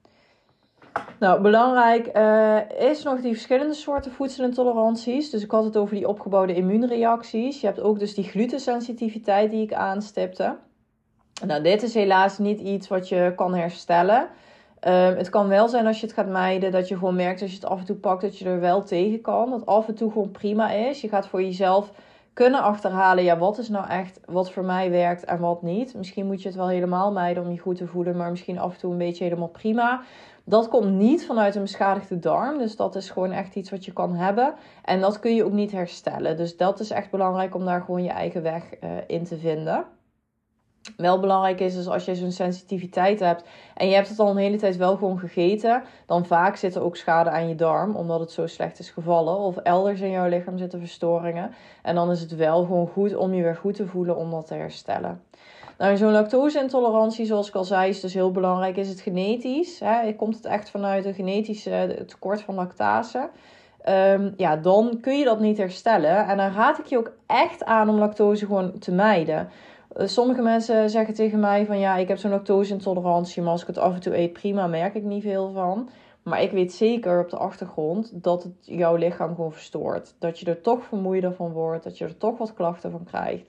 Nou, 1.18 1.40
belangrijk 1.40 2.16
uh, 2.16 2.90
is 2.90 3.02
nog 3.02 3.20
die 3.20 3.32
verschillende 3.32 3.74
soorten 3.74 4.12
voedselintoleranties. 4.12 5.30
Dus 5.30 5.42
ik 5.42 5.50
had 5.50 5.64
het 5.64 5.76
over 5.76 5.94
die 5.94 6.08
opgebouwde 6.08 6.54
immuunreacties. 6.54 7.60
Je 7.60 7.66
hebt 7.66 7.80
ook 7.80 7.98
dus 7.98 8.14
die 8.14 8.24
glutensensitiviteit 8.24 9.50
die 9.50 9.62
ik 9.62 9.72
aanstipte. 9.72 10.56
Nou, 11.46 11.62
dit 11.62 11.82
is 11.82 11.94
helaas 11.94 12.38
niet 12.38 12.60
iets 12.60 12.88
wat 12.88 13.08
je 13.08 13.32
kan 13.36 13.54
herstellen. 13.54 14.20
Um, 14.20 15.16
het 15.16 15.28
kan 15.28 15.48
wel 15.48 15.68
zijn 15.68 15.86
als 15.86 16.00
je 16.00 16.06
het 16.06 16.14
gaat 16.14 16.28
mijden, 16.28 16.72
dat 16.72 16.88
je 16.88 16.94
gewoon 16.94 17.14
merkt 17.14 17.42
als 17.42 17.50
je 17.50 17.56
het 17.56 17.66
af 17.66 17.78
en 17.78 17.84
toe 17.84 17.96
pakt, 17.96 18.22
dat 18.22 18.38
je 18.38 18.44
er 18.44 18.60
wel 18.60 18.82
tegen 18.82 19.20
kan. 19.20 19.50
Dat 19.50 19.66
af 19.66 19.88
en 19.88 19.94
toe 19.94 20.12
gewoon 20.12 20.30
prima 20.30 20.70
is. 20.70 21.00
Je 21.00 21.08
gaat 21.08 21.26
voor 21.26 21.42
jezelf 21.42 21.90
kunnen 22.32 22.62
achterhalen, 22.62 23.24
ja, 23.24 23.38
wat 23.38 23.58
is 23.58 23.68
nou 23.68 23.88
echt 23.88 24.20
wat 24.26 24.50
voor 24.50 24.64
mij 24.64 24.90
werkt 24.90 25.24
en 25.24 25.38
wat 25.38 25.62
niet. 25.62 25.94
Misschien 25.94 26.26
moet 26.26 26.42
je 26.42 26.48
het 26.48 26.56
wel 26.56 26.68
helemaal 26.68 27.12
mijden 27.12 27.44
om 27.44 27.50
je 27.50 27.58
goed 27.58 27.76
te 27.76 27.86
voelen, 27.86 28.16
maar 28.16 28.30
misschien 28.30 28.58
af 28.58 28.72
en 28.72 28.78
toe 28.78 28.92
een 28.92 28.98
beetje 28.98 29.24
helemaal 29.24 29.48
prima. 29.48 30.02
Dat 30.44 30.68
komt 30.68 30.90
niet 30.90 31.26
vanuit 31.26 31.54
een 31.54 31.62
beschadigde 31.62 32.18
darm. 32.18 32.58
Dus 32.58 32.76
dat 32.76 32.96
is 32.96 33.10
gewoon 33.10 33.32
echt 33.32 33.54
iets 33.54 33.70
wat 33.70 33.84
je 33.84 33.92
kan 33.92 34.14
hebben. 34.14 34.54
En 34.84 35.00
dat 35.00 35.18
kun 35.18 35.34
je 35.34 35.44
ook 35.44 35.52
niet 35.52 35.72
herstellen. 35.72 36.36
Dus 36.36 36.56
dat 36.56 36.80
is 36.80 36.90
echt 36.90 37.10
belangrijk 37.10 37.54
om 37.54 37.64
daar 37.64 37.80
gewoon 37.80 38.02
je 38.02 38.10
eigen 38.10 38.42
weg 38.42 38.62
uh, 38.80 38.90
in 39.06 39.24
te 39.24 39.38
vinden. 39.38 39.84
Wel 40.96 41.20
belangrijk 41.20 41.60
is, 41.60 41.74
dus 41.74 41.88
als 41.88 42.04
je 42.04 42.14
zo'n 42.14 42.32
sensitiviteit 42.32 43.20
hebt 43.20 43.44
en 43.74 43.88
je 43.88 43.94
hebt 43.94 44.08
het 44.08 44.18
al 44.18 44.30
een 44.30 44.36
hele 44.36 44.56
tijd 44.56 44.76
wel 44.76 44.96
gewoon 44.96 45.18
gegeten, 45.18 45.82
dan 46.06 46.26
vaak 46.26 46.56
zit 46.56 46.74
er 46.74 46.82
ook 46.82 46.96
schade 46.96 47.30
aan 47.30 47.48
je 47.48 47.54
darm, 47.54 47.96
omdat 47.96 48.20
het 48.20 48.30
zo 48.30 48.46
slecht 48.46 48.78
is 48.78 48.90
gevallen. 48.90 49.36
Of 49.36 49.56
elders 49.56 50.00
in 50.00 50.10
jouw 50.10 50.28
lichaam 50.28 50.58
zitten 50.58 50.78
verstoringen. 50.78 51.54
En 51.82 51.94
dan 51.94 52.10
is 52.10 52.20
het 52.20 52.36
wel 52.36 52.64
gewoon 52.64 52.88
goed 52.88 53.16
om 53.16 53.34
je 53.34 53.42
weer 53.42 53.56
goed 53.56 53.74
te 53.74 53.86
voelen 53.86 54.16
om 54.16 54.30
dat 54.30 54.46
te 54.46 54.54
herstellen. 54.54 55.22
Nou, 55.78 55.96
zo'n 55.96 56.12
lactose-intolerantie, 56.12 57.26
zoals 57.26 57.48
ik 57.48 57.54
al 57.54 57.64
zei, 57.64 57.88
is 57.88 58.00
dus 58.00 58.14
heel 58.14 58.30
belangrijk. 58.30 58.76
Is 58.76 58.88
het 58.88 59.00
genetisch? 59.00 59.80
Hè? 59.80 60.12
Komt 60.12 60.34
het 60.34 60.44
echt 60.44 60.70
vanuit 60.70 61.04
een 61.04 61.14
genetische 61.14 62.04
tekort 62.06 62.42
van 62.42 62.54
lactase? 62.54 63.28
Um, 63.88 64.34
ja, 64.36 64.56
dan 64.56 64.98
kun 65.00 65.18
je 65.18 65.24
dat 65.24 65.40
niet 65.40 65.58
herstellen. 65.58 66.26
En 66.26 66.36
dan 66.36 66.52
raad 66.52 66.78
ik 66.78 66.86
je 66.86 66.98
ook 66.98 67.12
echt 67.26 67.64
aan 67.64 67.88
om 67.88 67.98
lactose 67.98 68.46
gewoon 68.46 68.78
te 68.78 68.92
mijden. 68.92 69.48
Uh, 69.96 70.06
sommige 70.06 70.42
mensen 70.42 70.90
zeggen 70.90 71.14
tegen 71.14 71.40
mij 71.40 71.66
van 71.66 71.78
ja, 71.78 71.96
ik 71.96 72.08
heb 72.08 72.18
zo'n 72.18 72.30
lactose-intolerantie, 72.30 73.42
maar 73.42 73.52
als 73.52 73.60
ik 73.60 73.66
het 73.66 73.78
af 73.78 73.94
en 73.94 74.00
toe 74.00 74.16
eet, 74.16 74.32
prima, 74.32 74.66
merk 74.66 74.94
ik 74.94 75.02
niet 75.02 75.22
veel 75.22 75.52
van. 75.52 75.88
Maar 76.22 76.42
ik 76.42 76.50
weet 76.50 76.72
zeker 76.72 77.20
op 77.20 77.30
de 77.30 77.36
achtergrond 77.36 78.22
dat 78.22 78.42
het 78.42 78.54
jouw 78.60 78.96
lichaam 78.96 79.34
gewoon 79.34 79.52
verstoort. 79.52 80.14
Dat 80.18 80.38
je 80.38 80.46
er 80.46 80.60
toch 80.60 80.84
vermoeider 80.84 81.34
van 81.34 81.52
wordt, 81.52 81.84
dat 81.84 81.98
je 81.98 82.04
er 82.04 82.16
toch 82.16 82.38
wat 82.38 82.54
klachten 82.54 82.90
van 82.90 83.04
krijgt. 83.04 83.46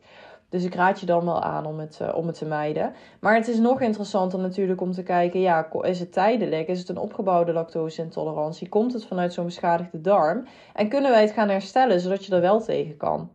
Dus 0.50 0.64
ik 0.64 0.76
raad 0.76 1.00
je 1.00 1.06
dan 1.06 1.26
wel 1.26 1.42
aan 1.42 1.66
om 1.66 1.80
het, 1.80 2.00
uh, 2.02 2.16
om 2.16 2.28
het 2.28 2.38
te 2.38 2.46
mijden. 2.46 2.94
Maar 3.20 3.36
het 3.36 3.48
is 3.48 3.60
nog 3.60 3.82
interessanter 3.82 4.40
natuurlijk 4.40 4.82
om 4.82 4.92
te 4.92 5.04
kijken, 5.04 5.40
ja, 5.40 5.70
is 5.82 6.00
het 6.00 6.14
tijdelijk? 6.14 6.68
Is 6.68 6.80
het 6.80 6.90
een 6.90 6.98
opgebouwde 6.98 7.54
lactose-intolerantie? 7.54 8.70
Komt 8.70 8.94
het 8.94 9.06
vanuit 9.06 9.34
zo'n 9.34 9.46
beschadigde 9.46 10.02
darm? 10.02 10.46
En 10.74 10.90
kunnen 10.90 11.12
wij 11.12 11.22
het 11.22 11.32
gaan 11.32 11.50
herstellen 11.50 12.00
zodat 12.00 12.26
je 12.26 12.36
er 12.36 12.42
wel 12.42 12.62
tegen 12.62 12.98
kan? 12.98 13.30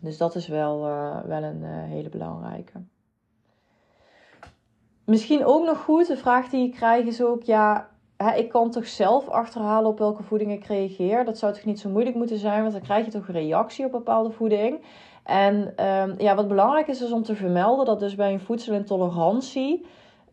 Dus 0.00 0.18
dat 0.18 0.34
is 0.34 0.48
wel, 0.48 0.86
uh, 0.86 1.20
wel 1.24 1.42
een 1.42 1.62
uh, 1.62 1.68
hele 1.70 2.08
belangrijke. 2.08 2.82
Misschien 5.04 5.44
ook 5.44 5.64
nog 5.64 5.78
goed, 5.78 6.06
de 6.06 6.16
vraag 6.16 6.48
die 6.48 6.66
ik 6.66 6.74
krijg 6.74 7.06
is 7.06 7.22
ook, 7.22 7.42
ja, 7.42 7.88
hè, 8.18 8.34
ik 8.34 8.48
kan 8.48 8.70
toch 8.70 8.86
zelf 8.86 9.28
achterhalen 9.28 9.90
op 9.90 9.98
welke 9.98 10.22
voeding 10.22 10.52
ik 10.52 10.64
reageer? 10.64 11.24
Dat 11.24 11.38
zou 11.38 11.52
toch 11.52 11.64
niet 11.64 11.80
zo 11.80 11.88
moeilijk 11.88 12.16
moeten 12.16 12.38
zijn, 12.38 12.60
want 12.60 12.72
dan 12.72 12.82
krijg 12.82 13.04
je 13.04 13.10
toch 13.10 13.28
een 13.28 13.34
reactie 13.34 13.84
op 13.84 13.90
bepaalde 13.90 14.30
voeding. 14.30 14.80
En 15.24 15.54
um, 15.86 16.14
ja, 16.18 16.34
wat 16.34 16.48
belangrijk 16.48 16.86
is, 16.86 17.02
is 17.02 17.12
om 17.12 17.22
te 17.22 17.34
vermelden 17.34 17.86
dat 17.86 18.00
dus 18.00 18.14
bij 18.14 18.32
een 18.32 18.40
voedselintolerantie 18.40 19.86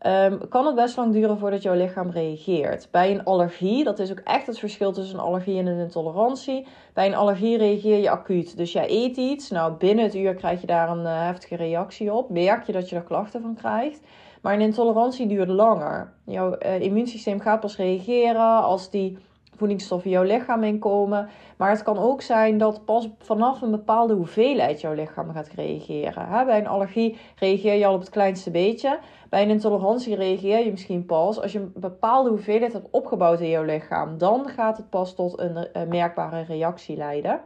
um, 0.06 0.48
kan 0.48 0.66
het 0.66 0.74
best 0.74 0.96
lang 0.96 1.12
duren 1.12 1.38
voordat 1.38 1.62
jouw 1.62 1.74
lichaam 1.74 2.10
reageert. 2.10 2.88
Bij 2.90 3.10
een 3.10 3.24
allergie, 3.24 3.84
dat 3.84 3.98
is 3.98 4.10
ook 4.10 4.20
echt 4.24 4.46
het 4.46 4.58
verschil 4.58 4.92
tussen 4.92 5.18
een 5.18 5.24
allergie 5.24 5.58
en 5.58 5.66
een 5.66 5.78
intolerantie. 5.78 6.66
Bij 6.92 7.06
een 7.06 7.14
allergie 7.14 7.58
reageer 7.58 7.98
je 7.98 8.10
acuut. 8.10 8.56
Dus 8.56 8.72
jij 8.72 8.90
eet 8.90 9.16
iets, 9.16 9.50
nou 9.50 9.72
binnen 9.72 10.04
het 10.04 10.14
uur 10.14 10.34
krijg 10.34 10.60
je 10.60 10.66
daar 10.66 10.90
een 10.90 11.02
uh, 11.02 11.22
heftige 11.22 11.56
reactie 11.56 12.12
op. 12.12 12.30
Merk 12.30 12.66
je 12.66 12.72
dat 12.72 12.88
je 12.88 12.96
er 12.96 13.02
klachten 13.02 13.42
van 13.42 13.54
krijgt. 13.54 14.00
Maar 14.46 14.54
een 14.54 14.60
intolerantie 14.60 15.26
duurt 15.26 15.48
langer. 15.48 16.12
Jouw 16.24 16.56
uh, 16.58 16.80
immuunsysteem 16.80 17.40
gaat 17.40 17.60
pas 17.60 17.76
reageren 17.76 18.62
als 18.62 18.90
die 18.90 19.18
voedingsstoffen 19.56 20.10
jouw 20.10 20.22
lichaam 20.22 20.62
inkomen. 20.62 21.28
Maar 21.56 21.70
het 21.70 21.82
kan 21.82 21.98
ook 21.98 22.22
zijn 22.22 22.58
dat 22.58 22.84
pas 22.84 23.08
vanaf 23.18 23.62
een 23.62 23.70
bepaalde 23.70 24.14
hoeveelheid 24.14 24.80
jouw 24.80 24.92
lichaam 24.92 25.32
gaat 25.32 25.48
reageren. 25.48 26.46
Bij 26.46 26.58
een 26.58 26.66
allergie 26.66 27.18
reageer 27.36 27.74
je 27.74 27.86
al 27.86 27.94
op 27.94 28.00
het 28.00 28.10
kleinste 28.10 28.50
beetje. 28.50 28.98
Bij 29.30 29.42
een 29.42 29.50
intolerantie 29.50 30.14
reageer 30.14 30.64
je 30.64 30.70
misschien 30.70 31.06
pas 31.06 31.40
als 31.40 31.52
je 31.52 31.58
een 31.58 31.72
bepaalde 31.74 32.30
hoeveelheid 32.30 32.72
hebt 32.72 32.90
opgebouwd 32.90 33.40
in 33.40 33.48
jouw 33.48 33.64
lichaam. 33.64 34.18
Dan 34.18 34.48
gaat 34.48 34.76
het 34.76 34.90
pas 34.90 35.14
tot 35.14 35.40
een, 35.40 35.88
merkbare 35.88 36.40
reactie 36.40 36.96
leiden. 36.96 37.40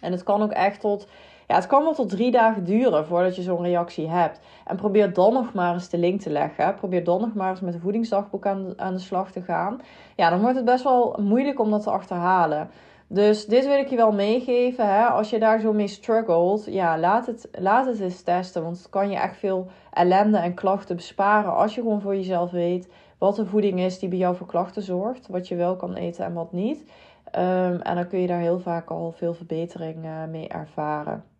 En 0.00 0.12
het 0.12 0.22
kan 0.22 0.42
ook 0.42 0.52
echt 0.52 0.80
tot 0.80 1.08
Ja, 1.46 1.54
het 1.54 1.66
kan 1.66 1.82
wel 1.82 1.94
tot 1.94 2.08
drie 2.08 2.30
dagen 2.30 2.64
duren 2.64 3.06
voordat 3.06 3.36
je 3.36 3.42
zo'n 3.42 3.62
reactie 3.62 4.08
hebt. 4.08 4.40
En 4.66 4.76
probeer 4.76 5.12
dan 5.12 5.32
nog 5.32 5.52
maar 5.52 5.74
eens 5.74 5.88
de 5.88 5.98
link 5.98 6.20
te 6.20 6.30
leggen. 6.30 6.74
Probeer 6.74 7.04
dan 7.04 7.20
nog 7.20 7.34
maar 7.34 7.50
eens 7.50 7.60
met 7.60 7.74
een 7.74 7.80
voedingsdagboek 7.80 8.46
aan, 8.46 8.72
aan 8.76 8.94
de 8.94 9.00
slag 9.00 9.30
te 9.30 9.42
gaan. 9.42 9.80
Ja, 10.16 10.30
dan 10.30 10.40
wordt 10.40 10.56
het 10.56 10.64
best 10.64 10.84
wel 10.84 11.18
moeilijk 11.20 11.60
om 11.60 11.70
dat 11.70 11.82
te 11.82 11.90
achterhalen. 11.90 12.70
Dus 13.06 13.46
dit 13.46 13.66
wil 13.66 13.78
ik 13.78 13.88
je 13.88 13.96
wel 13.96 14.12
meegeven. 14.12 14.88
Hè? 14.94 15.04
Als 15.04 15.30
je 15.30 15.38
daar 15.38 15.60
zo 15.60 15.72
mee 15.72 15.86
struggelt, 15.86 16.64
ja, 16.64 16.98
laat 16.98 17.26
het, 17.26 17.48
laat 17.52 17.86
het 17.86 18.00
eens 18.00 18.22
testen. 18.22 18.62
Want 18.62 18.78
het 18.78 18.88
kan 18.88 19.10
je 19.10 19.16
echt 19.16 19.36
veel 19.36 19.66
ellende 19.92 20.38
en 20.38 20.54
klachten 20.54 20.96
besparen. 20.96 21.54
Als 21.54 21.74
je 21.74 21.80
gewoon 21.80 22.00
voor 22.00 22.16
jezelf 22.16 22.50
weet 22.50 22.88
wat 23.18 23.36
de 23.36 23.46
voeding 23.46 23.80
is 23.80 23.98
die 23.98 24.08
bij 24.08 24.18
jou 24.18 24.36
voor 24.36 24.46
klachten 24.46 24.82
zorgt. 24.82 25.28
Wat 25.28 25.48
je 25.48 25.54
wel 25.54 25.76
kan 25.76 25.94
eten 25.94 26.24
en 26.24 26.32
wat 26.32 26.52
niet. 26.52 26.84
Ehm, 27.30 27.80
en 27.80 27.94
dan 27.94 28.08
kun 28.08 28.20
je 28.20 28.26
daar 28.26 28.40
heel 28.40 28.60
vaak 28.60 28.90
al 28.90 29.12
veel 29.16 29.34
verbetering 29.34 30.04
uh, 30.04 30.24
mee 30.24 30.48
ervaren. 30.48 31.31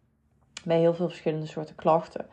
Bij 0.64 0.78
heel 0.78 0.94
veel 0.94 1.08
verschillende 1.08 1.46
soorten 1.46 1.74
klachten. 1.74 2.26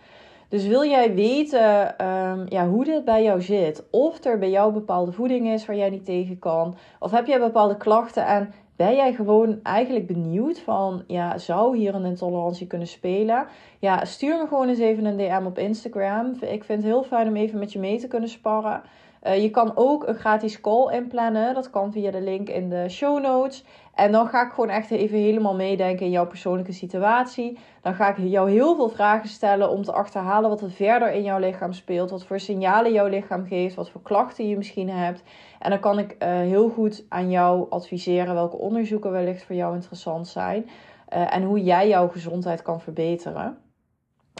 Dus 0.49 0.67
wil 0.67 0.85
jij 0.85 1.13
weten 1.13 2.05
um, 2.05 2.45
ja, 2.49 2.67
hoe 2.67 2.85
dit 2.85 3.05
bij 3.05 3.23
jou 3.23 3.41
zit? 3.41 3.83
Of 3.91 4.23
er 4.23 4.39
bij 4.39 4.49
jou 4.49 4.73
bepaalde 4.73 5.11
voeding 5.11 5.47
is 5.47 5.65
waar 5.65 5.75
jij 5.75 5.89
niet 5.89 6.05
tegen 6.05 6.39
kan? 6.39 6.75
Of 6.99 7.11
heb 7.11 7.27
jij 7.27 7.39
bepaalde 7.39 7.77
klachten 7.77 8.25
en 8.25 8.53
ben 8.75 8.95
jij 8.95 9.13
gewoon 9.13 9.59
eigenlijk 9.63 10.07
benieuwd 10.07 10.59
van, 10.59 11.03
ja, 11.07 11.37
zou 11.37 11.77
hier 11.77 11.95
een 11.95 12.05
intolerantie 12.05 12.67
kunnen 12.67 12.87
spelen? 12.87 13.47
Ja, 13.79 14.05
stuur 14.05 14.37
me 14.37 14.47
gewoon 14.47 14.67
eens 14.67 14.79
even 14.79 15.05
een 15.05 15.17
DM 15.17 15.45
op 15.45 15.57
Instagram. 15.57 16.33
Ik 16.39 16.63
vind 16.63 16.83
het 16.83 16.91
heel 16.91 17.03
fijn 17.03 17.27
om 17.27 17.35
even 17.35 17.59
met 17.59 17.71
je 17.71 17.79
mee 17.79 17.99
te 17.99 18.07
kunnen 18.07 18.29
sparren. 18.29 18.81
Uh, 19.23 19.41
je 19.41 19.49
kan 19.49 19.71
ook 19.75 20.07
een 20.07 20.15
gratis 20.15 20.61
call 20.61 20.93
inplannen. 20.93 21.53
Dat 21.53 21.69
kan 21.69 21.91
via 21.91 22.11
de 22.11 22.21
link 22.21 22.49
in 22.49 22.69
de 22.69 22.89
show 22.89 23.21
notes. 23.21 23.63
En 23.99 24.11
dan 24.11 24.27
ga 24.27 24.45
ik 24.45 24.51
gewoon 24.51 24.69
echt 24.69 24.91
even 24.91 25.17
helemaal 25.17 25.55
meedenken 25.55 26.05
in 26.05 26.11
jouw 26.11 26.27
persoonlijke 26.27 26.71
situatie. 26.71 27.57
Dan 27.81 27.93
ga 27.93 28.09
ik 28.09 28.17
jou 28.17 28.51
heel 28.51 28.75
veel 28.75 28.89
vragen 28.89 29.29
stellen 29.29 29.69
om 29.69 29.83
te 29.83 29.91
achterhalen 29.91 30.49
wat 30.49 30.61
er 30.61 30.71
verder 30.71 31.11
in 31.11 31.23
jouw 31.23 31.39
lichaam 31.39 31.73
speelt. 31.73 32.09
Wat 32.09 32.25
voor 32.25 32.39
signalen 32.39 32.91
jouw 32.91 33.07
lichaam 33.07 33.47
geeft. 33.47 33.75
Wat 33.75 33.89
voor 33.89 34.01
klachten 34.01 34.47
je 34.47 34.57
misschien 34.57 34.89
hebt. 34.89 35.23
En 35.59 35.69
dan 35.69 35.79
kan 35.79 35.99
ik 35.99 36.15
uh, 36.19 36.29
heel 36.29 36.69
goed 36.69 37.05
aan 37.09 37.29
jou 37.29 37.65
adviseren 37.69 38.33
welke 38.33 38.57
onderzoeken 38.57 39.11
wellicht 39.11 39.43
voor 39.43 39.55
jou 39.55 39.75
interessant 39.75 40.27
zijn. 40.27 40.69
Uh, 41.13 41.35
en 41.35 41.43
hoe 41.43 41.63
jij 41.63 41.87
jouw 41.87 42.07
gezondheid 42.07 42.61
kan 42.61 42.81
verbeteren. 42.81 43.57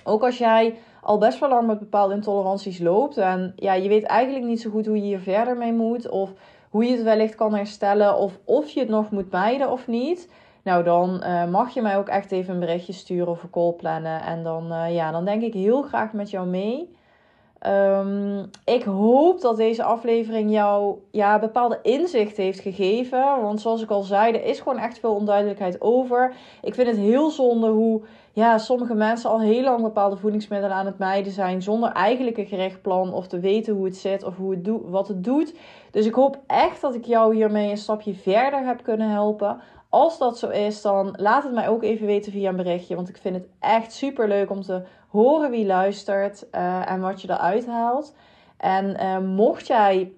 Ook 0.03 0.23
als 0.23 0.37
jij 0.37 0.77
al 1.01 1.17
best 1.17 1.39
wel 1.39 1.49
lang 1.49 1.67
met 1.67 1.79
bepaalde 1.79 2.13
intoleranties 2.13 2.79
loopt 2.79 3.17
en 3.17 3.53
ja, 3.55 3.73
je 3.73 3.89
weet 3.89 4.03
eigenlijk 4.03 4.45
niet 4.45 4.61
zo 4.61 4.69
goed 4.69 4.85
hoe 4.85 4.95
je 4.95 5.01
hier 5.01 5.19
verder 5.19 5.57
mee 5.57 5.73
moet 5.73 6.09
of 6.09 6.33
hoe 6.69 6.85
je 6.85 6.91
het 6.91 7.03
wellicht 7.03 7.35
kan 7.35 7.55
herstellen 7.55 8.17
of 8.17 8.39
of 8.43 8.69
je 8.69 8.79
het 8.79 8.89
nog 8.89 9.11
moet 9.11 9.31
mijden 9.31 9.71
of 9.71 9.87
niet. 9.87 10.29
Nou, 10.63 10.83
dan 10.83 11.23
uh, 11.23 11.45
mag 11.45 11.73
je 11.73 11.81
mij 11.81 11.97
ook 11.97 12.07
echt 12.07 12.31
even 12.31 12.53
een 12.53 12.59
berichtje 12.59 12.93
sturen 12.93 13.27
of 13.27 13.43
een 13.43 13.49
call 13.49 13.71
plannen. 13.71 14.21
En 14.21 14.43
dan, 14.43 14.73
uh, 14.73 14.95
ja, 14.95 15.11
dan 15.11 15.25
denk 15.25 15.41
ik 15.41 15.53
heel 15.53 15.81
graag 15.81 16.13
met 16.13 16.29
jou 16.29 16.47
mee. 16.47 16.97
Um, 17.67 18.49
ik 18.65 18.83
hoop 18.83 19.41
dat 19.41 19.57
deze 19.57 19.83
aflevering 19.83 20.51
jou 20.51 20.97
ja, 21.11 21.39
bepaalde 21.39 21.79
inzicht 21.83 22.37
heeft 22.37 22.59
gegeven. 22.59 23.41
Want 23.41 23.61
zoals 23.61 23.81
ik 23.81 23.89
al 23.89 24.01
zei, 24.01 24.33
er 24.33 24.43
is 24.43 24.59
gewoon 24.59 24.77
echt 24.77 24.99
veel 24.99 25.15
onduidelijkheid 25.15 25.81
over. 25.81 26.33
Ik 26.61 26.73
vind 26.73 26.87
het 26.87 26.97
heel 26.97 27.29
zonde 27.29 27.67
hoe 27.67 28.01
ja, 28.33 28.57
sommige 28.57 28.93
mensen 28.93 29.29
al 29.29 29.41
heel 29.41 29.63
lang 29.63 29.81
bepaalde 29.81 30.17
voedingsmiddelen 30.17 30.75
aan 30.75 30.85
het 30.85 30.97
mijden 30.97 31.31
zijn. 31.31 31.61
Zonder 31.61 31.91
eigenlijk 31.91 32.37
een 32.37 32.45
gerechtplan 32.45 33.13
of 33.13 33.27
te 33.27 33.39
weten 33.39 33.73
hoe 33.73 33.85
het 33.85 33.97
zit 33.97 34.23
of 34.23 34.37
hoe 34.37 34.51
het 34.51 34.65
do 34.65 34.81
wat 34.89 35.07
het 35.07 35.23
doet. 35.23 35.53
Dus 35.91 36.05
ik 36.05 36.13
hoop 36.13 36.39
echt 36.47 36.81
dat 36.81 36.95
ik 36.95 37.05
jou 37.05 37.35
hiermee 37.35 37.69
een 37.69 37.77
stapje 37.77 38.13
verder 38.13 38.65
heb 38.65 38.83
kunnen 38.83 39.09
helpen. 39.09 39.61
Als 39.89 40.17
dat 40.17 40.37
zo 40.37 40.47
is, 40.49 40.81
dan 40.81 41.13
laat 41.17 41.43
het 41.43 41.53
mij 41.53 41.69
ook 41.69 41.83
even 41.83 42.05
weten 42.05 42.31
via 42.31 42.49
een 42.49 42.55
berichtje. 42.55 42.95
Want 42.95 43.09
ik 43.09 43.17
vind 43.17 43.35
het 43.35 43.47
echt 43.59 43.93
super 43.93 44.27
leuk 44.27 44.49
om 44.49 44.61
te 44.61 44.83
horen 45.07 45.51
wie 45.51 45.65
luistert 45.65 46.47
uh, 46.51 46.91
en 46.91 47.01
wat 47.01 47.21
je 47.21 47.29
eruit 47.29 47.67
haalt. 47.67 48.15
En 48.57 48.95
uh, 48.99 49.17
mocht 49.17 49.67
jij 49.67 50.11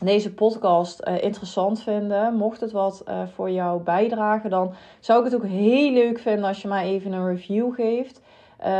deze 0.00 0.34
podcast 0.34 1.06
uh, 1.06 1.22
interessant 1.22 1.82
vinden, 1.82 2.34
mocht 2.34 2.60
het 2.60 2.72
wat 2.72 3.04
voor 3.34 3.50
jou 3.50 3.82
bijdragen, 3.82 4.50
dan 4.50 4.74
zou 5.00 5.18
ik 5.18 5.24
het 5.24 5.34
ook 5.34 5.46
heel 5.46 5.92
leuk 5.92 6.18
vinden 6.18 6.44
als 6.44 6.62
je 6.62 6.68
mij 6.68 6.84
even 6.84 7.12
een 7.12 7.26
review 7.26 7.74
geeft. 7.74 8.20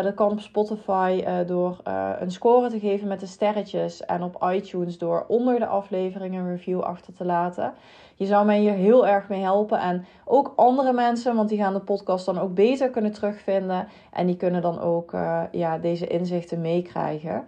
Dat 0.03 0.15
kan 0.15 0.31
op 0.31 0.41
Spotify 0.41 1.25
door 1.47 1.77
een 2.19 2.31
score 2.31 2.69
te 2.69 2.79
geven 2.79 3.09
met 3.09 3.21
de 3.21 3.27
sterretjes. 3.27 4.05
En 4.05 4.23
op 4.23 4.47
iTunes 4.53 4.99
door 4.99 5.25
onder 5.29 5.59
de 5.59 5.67
aflevering 5.67 6.35
een 6.35 6.51
review 6.51 6.81
achter 6.81 7.15
te 7.15 7.25
laten. 7.25 7.73
Je 8.21 8.27
zou 8.27 8.47
mij 8.47 8.59
hier 8.59 8.73
heel 8.73 9.07
erg 9.07 9.29
mee 9.29 9.41
helpen. 9.41 9.79
En 9.79 10.05
ook 10.25 10.53
andere 10.57 10.93
mensen, 10.93 11.37
want 11.37 11.49
die 11.49 11.59
gaan 11.59 11.73
de 11.73 11.81
podcast 11.81 12.27
dan 12.27 12.39
ook 12.39 12.55
beter 12.55 12.91
kunnen 12.91 13.13
terugvinden. 13.13 13.89
En 14.13 14.27
die 14.27 14.37
kunnen 14.37 14.63
dan 14.63 14.81
ook 14.81 15.11
ja, 15.51 15.79
deze 15.79 16.07
inzichten 16.07 16.61
meekrijgen. 16.61 17.45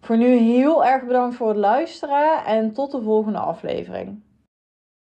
Voor 0.00 0.16
nu 0.16 0.36
heel 0.36 0.84
erg 0.84 1.04
bedankt 1.04 1.36
voor 1.36 1.48
het 1.48 1.56
luisteren 1.56 2.44
en 2.44 2.72
tot 2.72 2.90
de 2.92 3.02
volgende 3.02 3.38
aflevering. 3.38 4.20